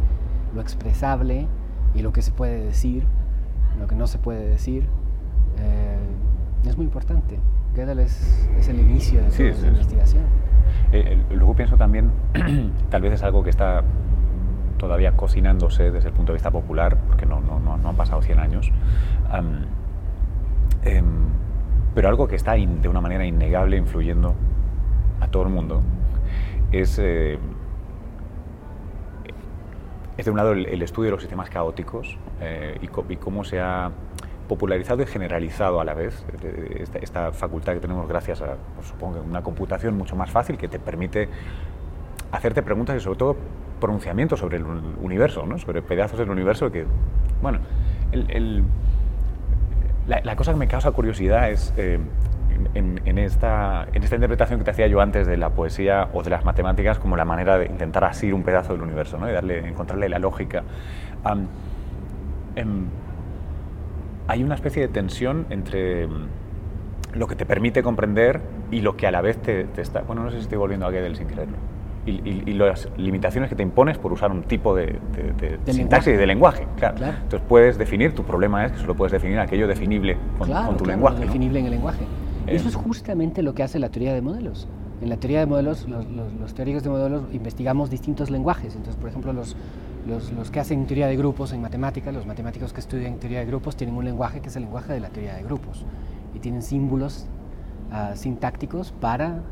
lo 0.55 0.61
expresable 0.61 1.47
y 1.95 2.03
lo 2.03 2.13
que 2.13 2.23
se 2.23 2.31
puede 2.33 2.65
decir, 2.65 3.05
lo 3.79 3.87
que 3.87 3.95
no 3.95 4.07
se 4.07 4.19
puede 4.19 4.47
decir, 4.47 4.87
eh, 5.59 5.99
es 6.67 6.77
muy 6.77 6.87
importante. 6.87 7.39
Gödel 7.75 7.99
es, 7.99 8.49
es 8.59 8.69
el 8.69 8.79
inicio 8.79 9.23
de 9.23 9.31
sí, 9.31 9.51
la 9.63 9.69
investigación. 9.69 10.23
Eh, 10.93 11.19
luego 11.31 11.55
pienso 11.55 11.77
también, 11.77 12.11
tal 12.91 13.03
vez 13.03 13.13
es 13.13 13.23
algo 13.23 13.43
que 13.43 13.51
está 13.51 13.83
todavía 14.79 15.13
cocinándose 15.13 15.91
desde 15.91 16.09
el 16.09 16.15
punto 16.15 16.33
de 16.33 16.37
vista 16.37 16.51
popular, 16.51 16.99
porque 17.07 17.27
no, 17.27 17.41
no, 17.41 17.59
no, 17.59 17.89
han 17.89 17.97
pasado 17.97 18.23
100 18.23 18.39
años, 18.39 18.71
um, 19.33 19.65
pero 21.95 22.09
algo 22.09 22.29
que 22.29 22.37
está 22.37 22.55
de 22.55 22.89
una 22.89 23.01
manera 23.01 23.25
innegable 23.25 23.77
influyendo 23.77 24.35
a 25.25 25.29
todo 25.29 25.45
el 25.45 25.49
mundo 25.49 25.83
es, 26.73 26.99
eh, 26.99 27.39
es 30.17 30.25
de 30.25 30.31
un 30.31 30.37
lado 30.37 30.53
el, 30.53 30.83
estudio 30.83 31.07
de 31.07 31.11
los 31.13 31.21
sistemas 31.21 31.51
caóticos 31.51 32.17
eh, 32.41 32.79
y, 32.81 33.17
cómo 33.17 33.45
se 33.45 33.61
ha 33.61 33.91
popularizado 34.49 35.03
y 35.03 35.07
generalizado 35.07 35.81
a 35.81 35.85
la 35.85 35.95
vez 35.95 36.25
esta, 36.77 36.99
esta 36.99 37.33
facultad 37.33 37.75
que 37.75 37.81
tenemos 37.81 38.07
gracias 38.09 38.43
a, 38.43 38.57
pues, 38.75 38.89
supongo, 38.89 39.21
una 39.21 39.43
computación 39.43 39.97
mucho 39.97 40.17
más 40.17 40.31
fácil 40.31 40.59
que 40.59 40.69
te 40.69 40.79
permite 40.79 41.29
hacerte 42.31 42.63
preguntas 42.63 42.97
y 42.97 43.01
sobre 43.01 43.19
todo 43.19 43.37
pronunciamientos 43.81 44.41
sobre 44.41 44.59
el 44.59 44.65
universo, 45.01 45.47
¿no? 45.47 45.59
sobre 45.59 45.83
pedazos 45.83 46.19
del 46.19 46.31
universo 46.31 46.71
que, 46.71 46.85
bueno, 47.41 47.61
el, 48.13 48.65
la, 50.07 50.37
cosa 50.37 50.53
que 50.53 50.59
me 50.59 50.69
causa 50.69 50.91
curiosidad 50.91 51.51
es 51.51 51.73
eh, 51.77 51.99
en, 52.75 53.19
esta, 53.19 53.87
en 53.93 54.03
esta 54.03 54.17
interpretación 54.17 54.59
que 54.59 54.65
te 54.65 54.71
hacía 54.71 54.87
yo 54.87 55.01
antes 55.01 55.27
de 55.27 55.37
la 55.37 55.51
poesía 55.51 56.09
o 56.13 56.23
de 56.23 56.31
las 56.31 56.45
matemáticas 56.45 56.99
como 56.99 57.17
la 57.17 57.25
manera 57.25 57.59
de 57.59 57.67
intentar 57.67 58.05
asir 58.05 58.35
un 58.35 58.43
pedazo 58.43 58.73
del 58.73 58.83
universo 58.83 59.19
¿no? 59.19 59.29
y 59.29 59.33
darle, 59.33 59.69
encontrarle 59.69 60.09
la 60.09 60.19
lógica. 60.19 60.63
Em, 62.57 62.87
hay 64.27 64.43
una 64.43 64.55
especie 64.55 64.83
de 64.83 64.89
tensión 64.89 65.47
entre 65.51 66.07
mm, 66.07 66.27
lo 67.15 67.27
que 67.27 67.37
te 67.37 67.47
permite 67.47 67.83
comprender 67.83 68.41
y 68.71 68.81
lo 68.81 68.97
que 68.97 69.07
a 69.07 69.11
la 69.11 69.21
vez 69.21 69.39
te, 69.39 69.67
está... 69.77 70.03
Bueno, 70.03 70.25
no 70.25 70.31
sé 70.31 70.37
si 70.39 70.43
estoy 70.45 70.59
volviendo 70.59 70.87
a 70.87 70.91
Gödel 70.91 71.17
sin 71.17 71.27
quererlo. 71.27 71.57
Y, 72.07 72.53
las 72.53 72.91
limitaciones 72.99 73.49
que 73.49 73.57
te 73.57 73.63
impones 73.63 73.97
por 73.97 74.13
usar 74.13 74.31
un 74.31 74.43
tipo 74.43 74.75
de, 74.77 74.99
sintaxis 75.65 76.15
y 76.15 76.17
de 76.17 76.27
lenguaje. 76.27 76.67
Claro. 76.77 76.97
Entonces 76.99 77.41
puedes 77.49 77.79
definir, 77.79 78.15
tu 78.15 78.25
problema 78.25 78.67
es 78.67 78.73
que 78.73 78.79
solo 78.79 78.95
puedes 78.95 79.13
definir 79.13 79.39
aquello 79.39 79.67
definible 79.67 80.19
con, 80.39 80.77
tu 80.77 80.85
lenguaje. 80.85 81.21
definible 81.21 81.61
en 81.61 81.65
el 81.65 81.71
lenguaje. 81.71 82.05
Eh. 82.47 82.57
Eso 82.57 82.69
es 82.69 82.75
justamente 82.75 83.43
lo 83.43 83.55
que 83.55 83.63
hace 83.63 83.79
la 83.79 83.89
teoría 83.89 84.15
de 84.15 84.23
modelos. 84.23 84.69
En 85.01 85.09
la 85.09 85.17
teoría 85.17 85.41
de 85.41 85.47
modelos, 85.47 85.87
los, 85.89 86.55
teóricos 86.55 86.83
de 86.83 86.91
modelos 86.91 87.25
investigamos 87.33 87.91
distintos 87.91 88.31
lenguajes. 88.31 88.75
Entonces, 88.75 88.97
por 88.97 89.11
ejemplo, 89.11 89.33
los, 89.33 89.57
los, 90.07 90.51
que 90.51 90.61
hacen 90.61 90.87
teoría 90.87 91.09
de 91.09 91.17
grupos 91.17 91.53
en 91.53 91.61
matemáticas, 91.61 92.15
los 92.15 92.27
matemáticos 92.27 92.73
que 92.73 92.81
estudian 92.81 93.19
teoría 93.19 93.41
de 93.41 93.47
grupos, 93.47 93.77
tienen 93.77 93.97
un 93.97 94.05
lenguaje 94.05 94.41
que 94.41 94.49
es 94.49 94.57
el 94.57 94.63
lenguaje 94.63 94.93
de 94.93 95.01
la 95.01 95.09
teoría 95.09 95.35
de 95.35 95.43
grupos 95.43 95.85
y 96.35 96.39
tienen 96.39 96.63
símbolos 96.63 97.27
uh, 97.91 98.17
sintácticos 98.17 98.93
para 98.93 99.43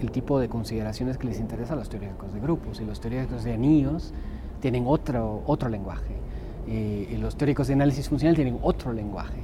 el 0.00 0.10
tipo 0.10 0.40
de 0.40 0.48
consideraciones 0.48 1.18
que 1.18 1.26
les 1.26 1.40
interesa 1.40 1.74
a 1.74 1.76
los 1.76 1.88
teóricos 1.88 2.32
de 2.32 2.40
grupos. 2.40 2.80
Y 2.80 2.84
los 2.84 3.00
teóricos 3.00 3.44
de 3.44 3.52
anillos 3.52 4.12
tienen 4.60 4.84
otro, 4.86 5.42
otro 5.46 5.68
lenguaje. 5.68 6.16
Y, 6.66 7.12
y 7.12 7.18
los 7.18 7.36
teóricos 7.36 7.66
de 7.68 7.74
análisis 7.74 8.08
funcional 8.08 8.34
tienen 8.34 8.58
otro 8.62 8.92
lenguaje. 8.92 9.40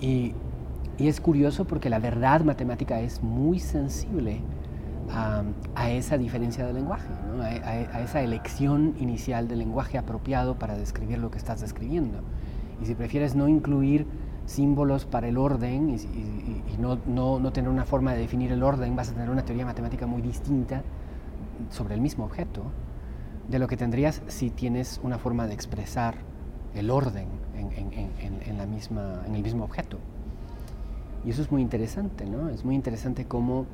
Y, 0.00 0.32
y 0.98 1.08
es 1.08 1.20
curioso 1.20 1.64
porque 1.64 1.90
la 1.90 1.98
verdad 1.98 2.42
matemática 2.42 3.00
es 3.00 3.22
muy 3.22 3.58
sensible 3.58 4.40
a, 5.10 5.90
esa 5.90 6.18
diferencia 6.18 6.66
de 6.66 6.72
lenguaje, 6.72 7.08
a, 7.42 8.00
esa 8.00 8.22
elección 8.22 8.94
inicial 8.98 9.48
del 9.48 9.58
lenguaje 9.58 9.98
apropiado 9.98 10.58
para 10.58 10.76
describir 10.76 11.18
lo 11.18 11.30
que 11.30 11.38
estás 11.38 11.60
describiendo. 11.60 12.20
Y 12.80 12.86
si 12.86 12.94
prefieres 12.94 13.34
no 13.34 13.48
incluir 13.48 14.06
símbolos 14.46 15.04
para 15.04 15.28
el 15.28 15.38
orden 15.38 15.90
y, 15.90 16.76
no, 16.78 16.98
no, 17.06 17.38
no, 17.38 17.52
tener 17.52 17.70
una 17.70 17.84
forma 17.84 18.12
de 18.12 18.20
definir 18.20 18.52
el 18.52 18.62
orden, 18.62 18.94
vas 18.96 19.10
a 19.10 19.12
tener 19.12 19.30
una 19.30 19.44
teoría 19.44 19.64
matemática 19.64 20.06
muy 20.06 20.22
distinta 20.22 20.82
sobre 21.70 21.94
el 21.94 22.00
mismo 22.00 22.24
objeto 22.24 22.62
de 23.48 23.58
lo 23.58 23.68
que 23.68 23.76
tendrías 23.76 24.22
si 24.26 24.50
tienes 24.50 25.00
una 25.02 25.18
forma 25.18 25.46
de 25.46 25.54
expresar 25.54 26.16
el 26.74 26.90
orden 26.90 27.28
en, 27.56 27.72
en, 27.92 28.42
en, 28.42 28.58
la 28.58 28.66
misma, 28.66 29.22
en 29.26 29.34
el 29.34 29.42
mismo 29.42 29.64
objeto. 29.64 29.98
Y 31.24 31.30
eso 31.30 31.42
es 31.42 31.50
muy 31.50 31.62
interesante, 31.62 32.26
¿no? 32.26 32.48
Es 32.48 32.64
muy 32.64 32.74
interesante 32.74 33.24
cómo 33.24 33.66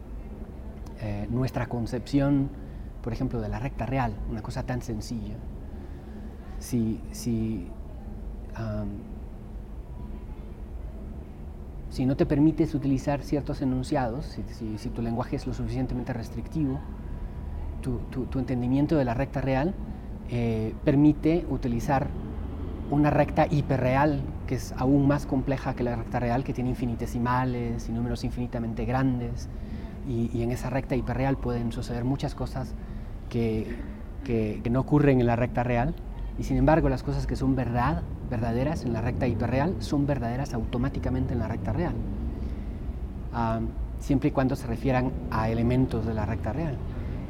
eh, 1.00 1.26
nuestra 1.30 1.66
concepción, 1.66 2.48
por 3.02 3.12
ejemplo, 3.12 3.40
de 3.40 3.48
la 3.48 3.58
recta 3.58 3.86
real, 3.86 4.14
una 4.30 4.42
cosa 4.42 4.64
tan 4.64 4.82
sencilla, 4.82 5.34
si, 6.58 7.00
si, 7.10 7.66
si 11.88 12.06
no 12.06 12.16
te 12.16 12.26
permites 12.26 12.74
utilizar 12.74 13.22
ciertos 13.22 13.62
enunciados, 13.62 14.38
si, 14.76 14.88
tu 14.90 15.02
lenguaje 15.02 15.36
es 15.36 15.46
lo 15.46 15.54
suficientemente 15.54 16.12
restrictivo, 16.12 16.78
tu, 17.80 17.98
tu, 18.26 18.38
entendimiento 18.38 18.96
de 18.96 19.06
la 19.06 19.14
recta 19.14 19.40
real 19.40 19.74
eh, 20.28 20.74
permite 20.84 21.46
utilizar 21.48 22.08
una 22.90 23.08
recta 23.08 23.46
hiperreal 23.50 24.20
que 24.50 24.56
es 24.56 24.74
aún 24.76 25.06
más 25.06 25.26
compleja 25.26 25.74
que 25.74 25.84
la 25.84 25.94
recta 25.94 26.18
real, 26.18 26.42
que 26.42 26.52
tiene 26.52 26.70
infinitesimales 26.70 27.88
y 27.88 27.92
números 27.92 28.24
infinitamente 28.24 28.84
grandes, 28.84 29.48
y, 30.08 30.42
en 30.42 30.50
esa 30.50 30.68
recta 30.70 30.96
hiperreal 30.96 31.36
pueden 31.36 31.70
suceder 31.70 32.02
muchas 32.02 32.34
cosas 32.34 32.74
que, 33.28 33.76
que, 34.24 34.60
no 34.68 34.80
ocurren 34.80 35.20
en 35.20 35.28
la 35.28 35.36
recta 35.36 35.62
real. 35.62 35.94
Y 36.36 36.42
sin 36.42 36.56
embargo 36.56 36.88
las 36.88 37.04
cosas 37.04 37.28
que 37.28 37.36
son 37.36 37.54
verdad, 37.54 38.02
verdaderas 38.28 38.84
en 38.84 38.92
la 38.92 39.00
recta 39.00 39.28
hiperreal 39.28 39.76
son 39.78 40.04
verdaderas 40.04 40.52
automáticamente 40.52 41.32
en 41.32 41.38
la 41.38 41.46
recta 41.46 41.72
real, 41.72 41.94
siempre 44.00 44.30
y 44.30 44.32
cuando 44.32 44.56
se 44.56 44.66
refieran 44.66 45.12
a 45.30 45.48
elementos 45.48 46.04
de 46.06 46.12
la 46.12 46.26
recta 46.26 46.52
real. 46.52 46.76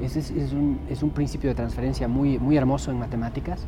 Ese 0.00 0.20
es, 0.20 0.30
es, 0.30 0.54
un, 0.54 0.80
es 0.88 1.02
un, 1.02 1.10
principio 1.10 1.50
de 1.50 1.54
transferencia 1.54 2.08
muy, 2.08 2.38
muy 2.38 2.56
hermoso 2.56 2.90
en 2.90 2.98
matemáticas, 2.98 3.66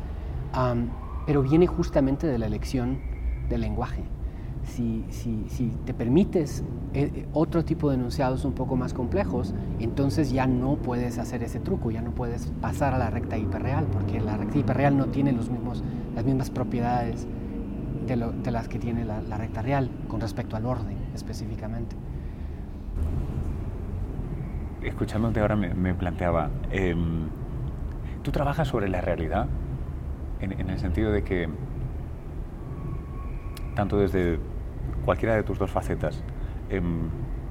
pero 1.27 1.43
viene 1.43 1.67
justamente 1.67 2.25
de 2.25 2.39
la 2.39 2.47
elección 2.47 3.12
del 3.49 3.61
lenguaje 3.61 4.03
si, 4.65 5.05
si, 5.09 5.45
si 5.49 5.69
te 5.85 5.93
permites 5.93 6.63
eh, 6.93 7.11
eh, 7.13 7.27
otro 7.33 7.63
tipo 7.63 7.89
de 7.89 7.95
enunciados 7.95 8.45
un 8.45 8.53
poco 8.53 8.75
más 8.75 8.93
complejos, 8.93 9.53
entonces 9.79 10.31
ya 10.31 10.47
no 10.47 10.77
puedes 10.77 11.17
hacer 11.17 11.43
ese 11.43 11.59
truco, 11.59 11.91
ya 11.91 12.01
no 12.01 12.11
puedes 12.11 12.51
pasar 12.61 12.93
a 12.93 12.97
la 12.97 13.09
recta 13.09 13.37
hiperreal, 13.37 13.85
porque 13.85 14.21
la 14.21 14.37
recta 14.37 14.57
hiperreal 14.57 14.97
no 14.97 15.07
tiene 15.07 15.31
los 15.31 15.49
mismos, 15.49 15.83
las 16.15 16.23
mismas 16.25 16.49
propiedades 16.49 17.27
de, 18.07 18.51
las 18.51 18.67
que 18.67 18.79
tiene 18.79 19.05
la, 19.05 19.21
recta 19.37 19.61
real 19.61 19.89
con 20.07 20.19
respecto 20.21 20.55
al 20.55 20.65
orden 20.65 20.97
específicamente. 21.13 21.95
Escuchándote 24.81 25.39
ahora 25.39 25.55
me, 25.55 25.93
planteaba, 25.93 26.49
eh, 26.69 26.95
¿tú 28.21 28.31
trabajas 28.31 28.67
sobre 28.67 28.89
la 28.89 28.99
realidad? 29.01 29.47
En 30.41 30.69
el 30.69 30.77
sentido 30.77 31.13
de 31.13 31.23
que 31.23 31.47
tanto 33.75 33.97
desde 33.97 34.39
cualquiera 35.05 35.35
de 35.35 35.43
tus 35.43 35.59
dos 35.59 35.71
facetas, 35.71 36.21
em, 36.69 37.09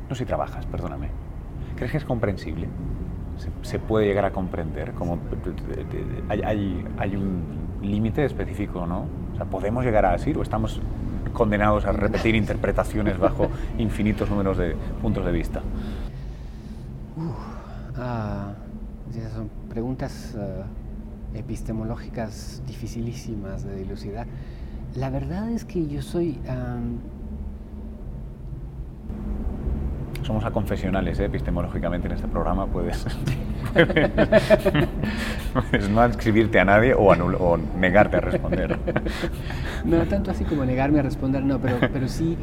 no 0.09 0.15
si 0.15 0.25
trabajas, 0.25 0.67
perdóname, 0.67 1.09
¿crees 1.77 1.93
que 1.93 1.99
es 1.99 2.05
comprensible? 2.05 2.69
¿Se, 3.63 3.79
puede 3.79 4.07
llegar 4.07 4.25
a 4.25 4.31
comprender? 4.31 4.93
Como, 4.93 5.19
hay, 6.29 7.17
un 7.17 7.43
límite 7.83 8.25
específico, 8.25 8.87
¿no? 8.87 9.07
O 9.33 9.37
sea, 9.37 9.47
¿podemos 9.47 9.85
llegar 9.85 10.05
a 10.05 10.13
así 10.13 10.33
o 10.37 10.43
estamos 10.43 10.81
condenados 11.33 11.87
a 11.87 11.93
repetir 11.93 12.35
interpretaciones 12.35 13.19
bajo 13.19 13.49
infinitos 13.79 14.31
números 14.31 14.59
de 14.59 14.77
puntos 15.01 15.25
de 15.25 15.33
vista? 15.33 15.63
Ah, 17.96 18.53
son 19.35 19.51
preguntas 19.69 20.37
ah, 20.38 20.65
epistemológicas 21.35 22.63
dificilísimas 22.67 23.65
de 23.65 23.77
dilucidar. 23.77 24.27
La 24.95 25.11
verdad 25.11 25.51
es 25.51 25.65
que 25.65 25.87
yo 25.87 26.03
soy 26.03 26.38
somos 30.23 30.45
aconfesionales 30.45 31.19
¿eh? 31.19 31.25
epistemológicamente 31.25 32.07
en 32.07 32.15
este 32.15 32.29
programa, 32.29 32.67
puedes, 32.67 33.05
no 35.90 36.05
escribirte 36.05 36.61
a 36.61 36.65
nadie 36.65 36.95
o, 36.95 37.09
o, 37.09 37.59
negarte 37.79 38.19
a 38.19 38.21
responder. 38.21 38.79
No 39.85 39.99
tanto 40.07 40.31
así 40.31 40.45
como 40.45 40.65
negarme 40.65 41.01
a 41.01 41.03
responder, 41.03 41.45
no, 41.45 41.59
pero, 41.59 41.77
pero 41.93 42.07
sí, 42.07 42.37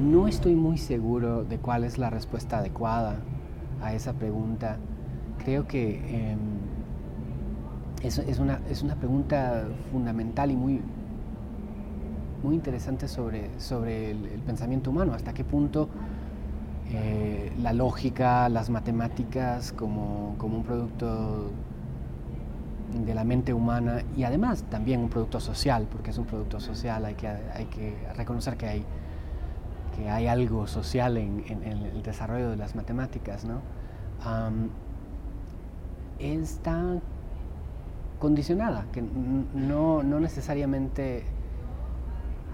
no 0.00 0.28
estoy 0.28 0.54
muy 0.54 0.78
seguro 0.78 1.42
de 1.42 1.58
cuál 1.58 1.82
es 1.82 1.98
la 1.98 2.10
respuesta 2.10 2.58
adecuada 2.58 3.16
a 3.82 3.92
esa 3.92 4.12
pregunta. 4.12 4.76
creo 5.44 5.66
que 5.66 6.36
es, 8.04 8.18
es, 8.18 8.38
una, 8.38 8.60
es 8.70 8.82
una 8.82 8.94
pregunta 8.94 9.64
fundamental 9.90 10.52
y 10.52 10.56
muy, 10.56 10.80
muy 12.42 12.54
interesante 12.54 13.08
sobre, 13.08 13.58
sobre 13.60 14.12
el, 14.12 14.18
pensamiento 14.46 14.90
humano, 14.90 15.12
hasta 15.14 15.32
qué 15.32 15.44
punto 15.44 15.88
eh, 16.90 17.52
la 17.60 17.72
lógica, 17.72 18.48
las 18.48 18.70
matemáticas 18.70 19.72
como, 19.72 20.34
como, 20.38 20.58
un 20.58 20.64
producto 20.64 21.50
de 23.04 23.14
la 23.14 23.22
mente 23.24 23.52
humana 23.52 24.02
y 24.16 24.24
además 24.24 24.64
también 24.64 25.00
un 25.00 25.08
producto 25.08 25.38
social, 25.38 25.86
porque 25.90 26.10
es 26.10 26.18
un 26.18 26.26
producto 26.26 26.58
social, 26.58 27.04
hay 27.04 27.14
que, 27.14 27.28
hay 27.28 27.66
que 27.66 27.94
reconocer 28.16 28.56
que 28.56 28.66
hay, 28.66 28.84
que 29.96 30.10
hay 30.10 30.26
algo 30.26 30.66
social 30.66 31.16
en, 31.16 31.44
el 31.48 32.02
desarrollo 32.02 32.50
de 32.50 32.56
las 32.56 32.74
matemáticas, 32.74 33.44
¿no? 33.44 33.60
está 36.18 37.00
condicionada, 38.18 38.84
que 38.92 39.02
no, 39.02 40.02
no 40.02 40.20
necesariamente 40.20 41.24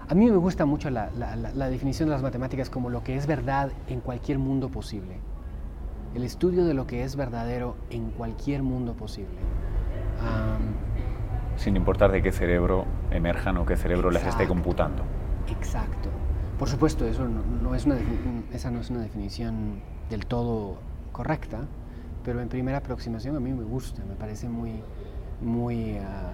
a 0.09 0.15
mí 0.15 0.29
me 0.29 0.37
gusta 0.37 0.65
mucho 0.65 0.89
la, 0.89 1.09
definición 1.69 2.07
de 2.07 2.13
las 2.13 2.21
matemáticas 2.21 2.69
como 2.69 2.89
lo 2.89 3.03
que 3.03 3.15
es 3.15 3.27
verdad 3.27 3.71
en 3.87 3.99
cualquier 3.99 4.39
mundo 4.39 4.69
posible. 4.69 5.19
El 6.15 6.23
estudio 6.23 6.65
de 6.65 6.73
lo 6.73 6.87
que 6.87 7.03
es 7.03 7.15
verdadero 7.15 7.75
en 7.89 8.11
cualquier 8.11 8.63
mundo 8.63 8.93
posible. 8.93 9.37
Sin 11.57 11.75
importar 11.75 12.11
de 12.11 12.21
qué 12.21 12.31
cerebro 12.31 12.85
emerjan 13.11 13.57
o 13.57 13.65
qué 13.65 13.75
cerebro 13.75 14.09
les 14.09 14.25
esté 14.25 14.47
computando. 14.47 15.03
Exacto. 15.49 16.09
Por 16.57 16.69
supuesto, 16.69 17.05
eso 17.05 17.27
no, 17.27 17.75
es 17.75 17.85
una, 17.85 17.97
esa 18.53 18.71
no 18.71 18.79
es 18.79 18.89
una 18.89 19.01
definición 19.01 19.81
del 20.09 20.25
todo 20.25 20.77
correcta, 21.11 21.59
pero 22.23 22.41
en 22.41 22.47
primera 22.47 22.77
aproximación 22.77 23.35
a 23.35 23.39
mí 23.39 23.51
me 23.51 23.63
gusta, 23.63 24.03
me 24.05 24.15
parece 24.15 24.47
muy, 24.47 24.81
muy, 25.41 25.97
ah, 25.97 26.31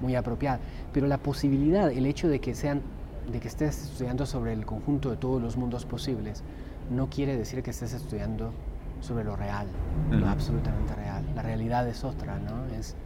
muy 0.00 0.14
apropiada. 0.14 0.60
Pero 0.92 1.06
la 1.08 1.18
posibilidad, 1.18 1.90
el 1.90 2.06
hecho 2.06 2.28
de 2.28 2.38
que 2.38 2.54
sean 2.54 2.82
de 3.30 3.40
que 3.40 3.48
estés 3.48 3.82
estudiando 3.82 4.26
sobre 4.26 4.52
el 4.52 4.64
conjunto 4.64 5.10
de 5.10 5.16
todos 5.16 5.40
los 5.42 5.56
mundos 5.56 5.84
posibles, 5.84 6.42
no 6.90 7.08
quiere 7.08 7.36
decir 7.36 7.62
que 7.62 7.70
estés 7.70 7.92
estudiando 7.92 8.52
sobre 9.00 9.24
lo 9.24 9.36
real, 9.36 9.66
lo 10.10 10.28
absolutamente 10.28 10.94
real. 10.94 11.24
La 11.34 11.42
realidad 11.42 11.86
es 11.88 12.04
otra, 12.04 12.38
¿no? 12.38 12.64
Es, 12.76 12.96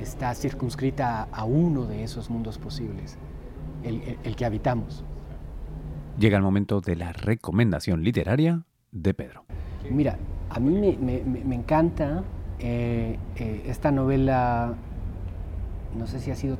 está 0.00 0.34
circunscrita 0.34 1.28
a 1.30 1.44
uno 1.44 1.86
de 1.86 2.04
esos 2.04 2.30
mundos 2.30 2.58
posibles, 2.58 3.16
el, 3.82 4.18
el, 4.22 4.36
que 4.36 4.44
habitamos. 4.44 5.04
Llega 6.18 6.36
el 6.36 6.42
momento 6.42 6.80
de 6.80 6.96
la 6.96 7.12
recomendación 7.12 8.02
literaria 8.02 8.62
de 8.92 9.14
Pedro. 9.14 9.44
Mira, 9.90 10.18
a 10.50 10.60
mí 10.60 10.96
me, 10.98 11.22
me, 11.24 11.44
me 11.44 11.54
encanta 11.54 12.22
eh, 12.58 13.18
eh, 13.36 13.62
esta 13.66 13.90
novela, 13.90 14.74
no 15.98 16.06
sé 16.06 16.20
si 16.20 16.30
ha 16.30 16.36
sido, 16.36 16.58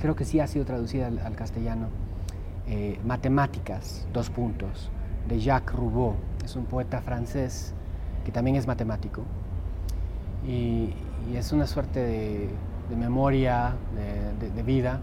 creo 0.00 0.14
que 0.14 0.24
sí 0.24 0.40
ha 0.40 0.46
sido 0.46 0.64
traducida 0.64 1.06
al 1.06 1.36
castellano, 1.36 1.88
eh, 2.72 3.00
matemáticas, 3.04 4.06
dos 4.12 4.30
puntos, 4.30 4.90
de 5.28 5.40
Jacques 5.40 5.74
Roubaud. 5.74 6.14
Es 6.44 6.54
un 6.54 6.66
poeta 6.66 7.00
francés 7.00 7.74
que 8.24 8.30
también 8.30 8.54
es 8.54 8.68
matemático. 8.68 9.22
Y, 10.46 10.94
es 11.34 11.52
una 11.52 11.66
suerte 11.66 12.00
de, 12.00 12.48
memoria, 12.96 13.74
de, 14.54 14.62
vida, 14.62 15.00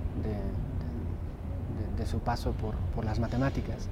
de, 1.97 2.05
su 2.05 2.19
paso 2.19 2.53
por, 2.53 3.05
las 3.05 3.19
matemáticas. 3.19 3.89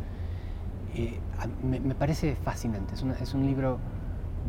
me, 1.61 1.95
parece 1.95 2.35
fascinante. 2.35 2.93
Es, 2.93 3.03
es, 3.21 3.33
un 3.33 3.45
libro 3.45 3.77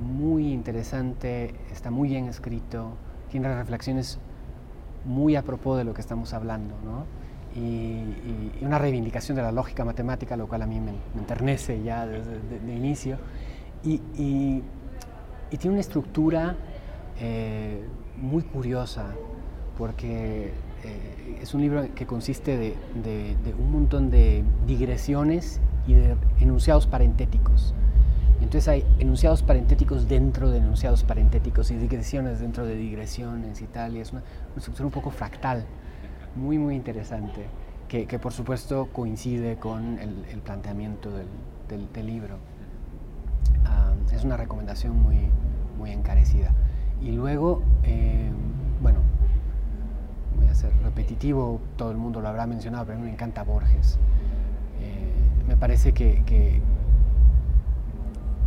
muy 0.01 0.53
interesante, 0.53 1.55
está 1.73 1.91
muy 1.91 2.11
bien 2.11 2.29
escrito, 2.29 2.93
tiene 3.31 3.53
reflexiones 3.55 4.21
muy 5.05 5.35
a 5.37 5.43
propósito 5.43 5.77
de 5.79 5.85
lo 5.85 5.95
que 5.95 6.01
estamos 6.01 6.33
hablando. 6.33 6.77
¿no? 6.85 7.05
Y, 7.57 8.65
una 8.65 8.79
reivindicación 8.79 9.37
de 9.37 9.43
la 9.43 9.53
lógica 9.53 9.85
matemática, 9.85 10.37
lo 10.37 10.47
cual 10.47 10.63
a 10.63 10.67
mí 10.67 10.81
me, 10.81 10.93
enternece 11.19 11.83
ya 11.83 12.07
desde 12.07 12.39
el 12.63 12.71
inicio. 12.71 13.19
Y, 13.85 14.63
tiene 15.59 15.75
una 15.75 15.81
estructura 15.81 16.55
eh, 17.19 17.83
muy 18.21 18.43
curiosa, 18.43 19.07
porque 19.79 20.53
eh, 20.85 21.39
es 21.41 21.55
un 21.55 21.63
libro 21.63 21.87
que 21.95 22.05
consiste 22.05 22.57
de, 22.57 23.55
un 23.59 23.73
montón 23.73 24.11
de 24.11 24.45
digresiones 24.67 25.61
y 25.87 25.95
de 25.95 26.17
enunciados 26.41 26.87
parentéticos. 26.87 27.75
Entonces 28.43 28.69
hay 28.69 28.85
enunciados 28.99 29.43
parentéticos 29.43 30.09
dentro 30.09 30.51
de 30.51 30.59
enunciados 30.59 31.05
parentéticos 31.05 31.71
y 31.71 31.77
digresiones 31.77 32.39
dentro 32.39 32.67
de 32.67 32.77
digresiones 32.77 33.63
y 33.63 33.67
tal, 33.67 33.97
y 33.97 34.01
es 34.01 34.13
una, 34.13 34.21
una 34.21 34.59
estructura 34.59 34.87
un 34.87 34.93
poco 34.93 35.11
fractal 35.11 35.65
muy, 36.37 36.59
muy 36.59 36.77
interesante, 36.77 37.47
que, 37.89 38.07
que 38.07 38.19
por 38.19 38.33
supuesto 38.33 38.89
coincide 38.93 39.57
con 39.57 39.99
el, 39.99 40.25
el 40.31 40.41
planteamiento 40.41 41.11
del, 41.11 41.27
del, 41.93 42.07
libro. 42.07 42.37
Ah, 43.65 43.93
es 44.13 44.25
una 44.25 44.37
recomendación 44.37 45.01
muy, 45.01 45.19
muy 45.79 45.91
encarecida. 45.91 46.53
Y 47.01 47.13
luego, 47.13 47.63
eh, 47.83 48.31
bueno, 48.83 49.01
voy 50.37 50.47
a 50.49 50.55
ser 50.55 50.73
repetitivo, 50.83 51.61
todo 51.77 51.91
el 51.91 51.97
mundo 51.97 52.21
lo 52.21 52.29
habrá 52.29 52.47
mencionado, 52.47 52.87
pero 52.87 52.99
a 52.99 53.01
mí 53.01 53.07
me 53.07 53.13
encanta 53.13 53.43
Borges. 53.43 53.99
Eh, 54.81 55.13
me 55.49 55.57
parece 55.57 55.93
que, 55.93 56.23
que, 56.25 56.61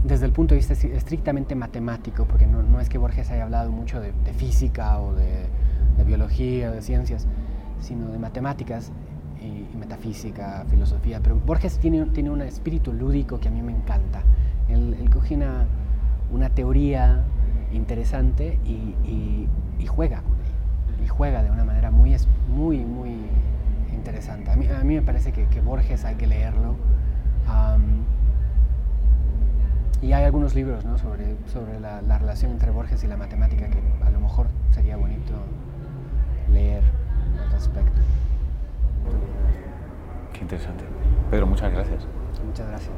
desde 0.04 0.26
el 0.26 0.32
punto 0.32 0.54
de 0.54 0.60
vista 0.60 0.74
estrictamente 0.74 1.56
matemático, 1.56 2.26
porque 2.26 2.48
no, 2.48 2.64
no 2.64 2.80
es 2.80 2.90
que 2.90 2.98
Borges 2.98 3.30
haya 3.32 3.44
hablado 3.44 3.72
mucho 3.72 4.00
de, 4.00 4.14
de 4.24 4.34
física 4.34 5.00
o 5.00 5.14
de, 5.14 5.48
de 5.98 6.04
biología 6.04 6.70
o 6.70 6.74
de 6.74 6.82
ciencias, 6.82 7.28
sino 7.80 8.08
de 8.08 8.20
matemáticas 8.20 8.92
y, 9.42 9.78
metafísica, 9.78 10.66
filosofía. 10.70 11.20
Pero 11.22 11.36
Borges 11.38 11.80
tiene, 11.80 12.06
tiene 12.08 12.30
un 12.30 12.42
espíritu 12.42 12.94
lúdico 12.94 13.40
que 13.40 13.48
a 13.48 13.52
mí 13.52 13.62
me 13.62 13.72
encanta. 13.72 14.24
Él, 14.68 15.10
coge 15.12 15.36
una, 15.36 15.66
una, 16.32 16.50
teoría 16.50 17.24
interesante 17.72 18.60
y, 18.66 18.96
y, 19.80 19.86
juega 19.88 20.22
con 20.22 20.34
ella. 20.34 21.04
Y 21.04 21.08
juega 21.08 21.44
de 21.44 21.52
una 21.52 21.64
manera 21.64 21.92
muy, 21.92 22.16
muy, 22.50 22.80
muy 22.80 23.16
interesante. 23.94 24.52
A 24.52 24.56
mí, 24.56 24.68
a 24.68 24.84
mí 24.84 24.96
me 24.96 25.02
parece 25.02 25.32
que, 25.32 25.46
que, 25.46 25.62
Borges 25.62 26.06
hay 26.06 26.16
que 26.16 26.28
leerlo. 26.28 26.76
y 30.02 30.14
hay 30.14 30.24
algunos 30.24 30.56
libros 30.56 30.86
¿no? 30.86 30.98
sobre, 30.98 31.36
sobre 31.48 31.80
la, 31.80 32.02
la 32.02 32.18
relación 32.20 32.52
entre 32.52 32.72
Borges 32.72 33.04
y 33.04 33.08
la 33.08 33.18
matemática 33.18 33.70
que 33.70 33.80
a 34.06 34.10
lo 34.10 34.20
mejor 34.20 34.48
sería 34.72 34.96
bonito 34.96 35.34
leer 36.52 36.84
respecto. 37.52 38.00
Qué 40.34 40.40
interesante. 40.42 40.84
Pedro, 41.30 41.48
muchas 41.48 41.72
gracias. 41.72 42.08
Muchas 42.46 42.68
gracias. 42.68 42.96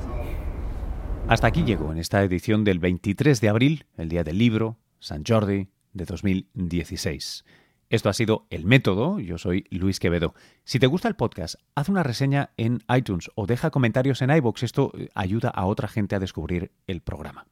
Hasta 1.28 1.48
aquí 1.48 1.64
llego 1.64 1.92
en 1.92 1.98
esta 1.98 2.24
edición 2.24 2.64
del 2.64 2.80
23 2.80 3.40
de 3.42 3.50
abril, 3.50 3.86
el 3.98 4.10
día 4.10 4.24
del 4.24 4.38
libro, 4.38 4.78
San 5.00 5.24
Jordi, 5.26 5.70
de 5.94 6.06
2016. 6.06 7.46
Esto 7.90 8.10
ha 8.10 8.14
sido 8.14 8.48
El 8.50 8.66
Método, 8.66 9.20
yo 9.20 9.38
soy 9.38 9.66
Luis 9.70 10.00
Quevedo. 10.00 10.34
Si 10.64 10.80
te 10.80 10.88
gusta 10.88 11.10
el 11.10 11.16
podcast, 11.16 11.56
haz 11.76 11.90
una 11.90 12.04
reseña 12.04 12.52
en 12.56 12.84
iTunes 12.96 13.30
o 13.36 13.46
deja 13.46 13.70
comentarios 13.70 14.22
en 14.22 14.32
iBox, 14.32 14.64
esto 14.64 14.94
eh, 14.98 15.10
ayuda 15.14 15.50
a 15.50 15.66
otra 15.66 15.90
gente 15.90 16.16
a 16.16 16.20
descubrir 16.20 16.72
el 16.88 17.02
programa. 17.02 17.46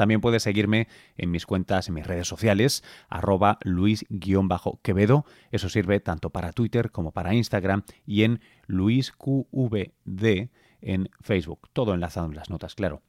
También 0.00 0.22
puedes 0.22 0.44
seguirme 0.44 0.88
en 1.18 1.30
mis 1.30 1.44
cuentas, 1.44 1.88
en 1.88 1.94
mis 1.94 2.06
redes 2.06 2.26
sociales, 2.26 2.82
arroba 3.10 3.58
luis-quevedo. 3.64 5.26
Eso 5.50 5.68
sirve 5.68 6.00
tanto 6.00 6.30
para 6.30 6.54
Twitter 6.54 6.90
como 6.90 7.12
para 7.12 7.34
Instagram 7.34 7.82
y 8.06 8.22
en 8.22 8.40
luisqvd 8.66 10.48
en 10.80 11.10
Facebook. 11.20 11.68
Todo 11.74 11.92
enlazado 11.92 12.28
en 12.28 12.34
las 12.34 12.48
notas, 12.48 12.74
claro. 12.74 13.02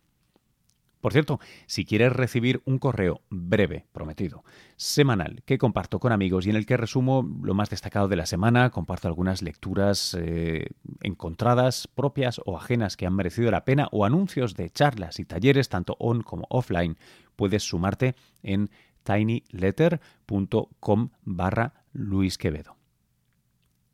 Por 1.01 1.13
cierto, 1.13 1.39
si 1.65 1.83
quieres 1.83 2.13
recibir 2.13 2.61
un 2.65 2.77
correo 2.77 3.21
breve, 3.29 3.87
prometido, 3.91 4.43
semanal, 4.75 5.41
que 5.45 5.57
comparto 5.57 5.99
con 5.99 6.11
amigos 6.11 6.45
y 6.45 6.51
en 6.51 6.55
el 6.55 6.67
que 6.67 6.77
resumo 6.77 7.27
lo 7.41 7.55
más 7.55 7.71
destacado 7.71 8.07
de 8.07 8.15
la 8.15 8.27
semana, 8.27 8.69
comparto 8.69 9.07
algunas 9.07 9.41
lecturas 9.41 10.15
eh, 10.19 10.67
encontradas, 11.01 11.87
propias 11.87 12.39
o 12.45 12.55
ajenas 12.55 12.97
que 12.97 13.07
han 13.07 13.15
merecido 13.15 13.49
la 13.49 13.65
pena, 13.65 13.87
o 13.91 14.05
anuncios 14.05 14.55
de 14.55 14.69
charlas 14.69 15.19
y 15.19 15.25
talleres, 15.25 15.69
tanto 15.69 15.95
on 15.99 16.21
como 16.21 16.45
offline, 16.49 16.97
puedes 17.35 17.63
sumarte 17.63 18.15
en 18.43 18.69
tinyletter.com 19.03 21.09
barra 21.23 21.73
Luis 21.93 22.37
Quevedo. 22.37 22.77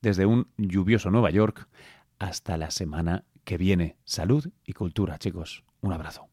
Desde 0.01 0.25
un 0.25 0.49
lluvioso 0.57 1.09
Nueva 1.09 1.31
York 1.31 1.69
hasta 2.19 2.57
la 2.57 2.69
semana 2.69 3.23
que 3.45 3.57
viene. 3.57 3.95
Salud 4.03 4.49
y 4.65 4.73
cultura, 4.73 5.17
chicos. 5.17 5.63
Un 5.79 5.93
abrazo. 5.93 6.27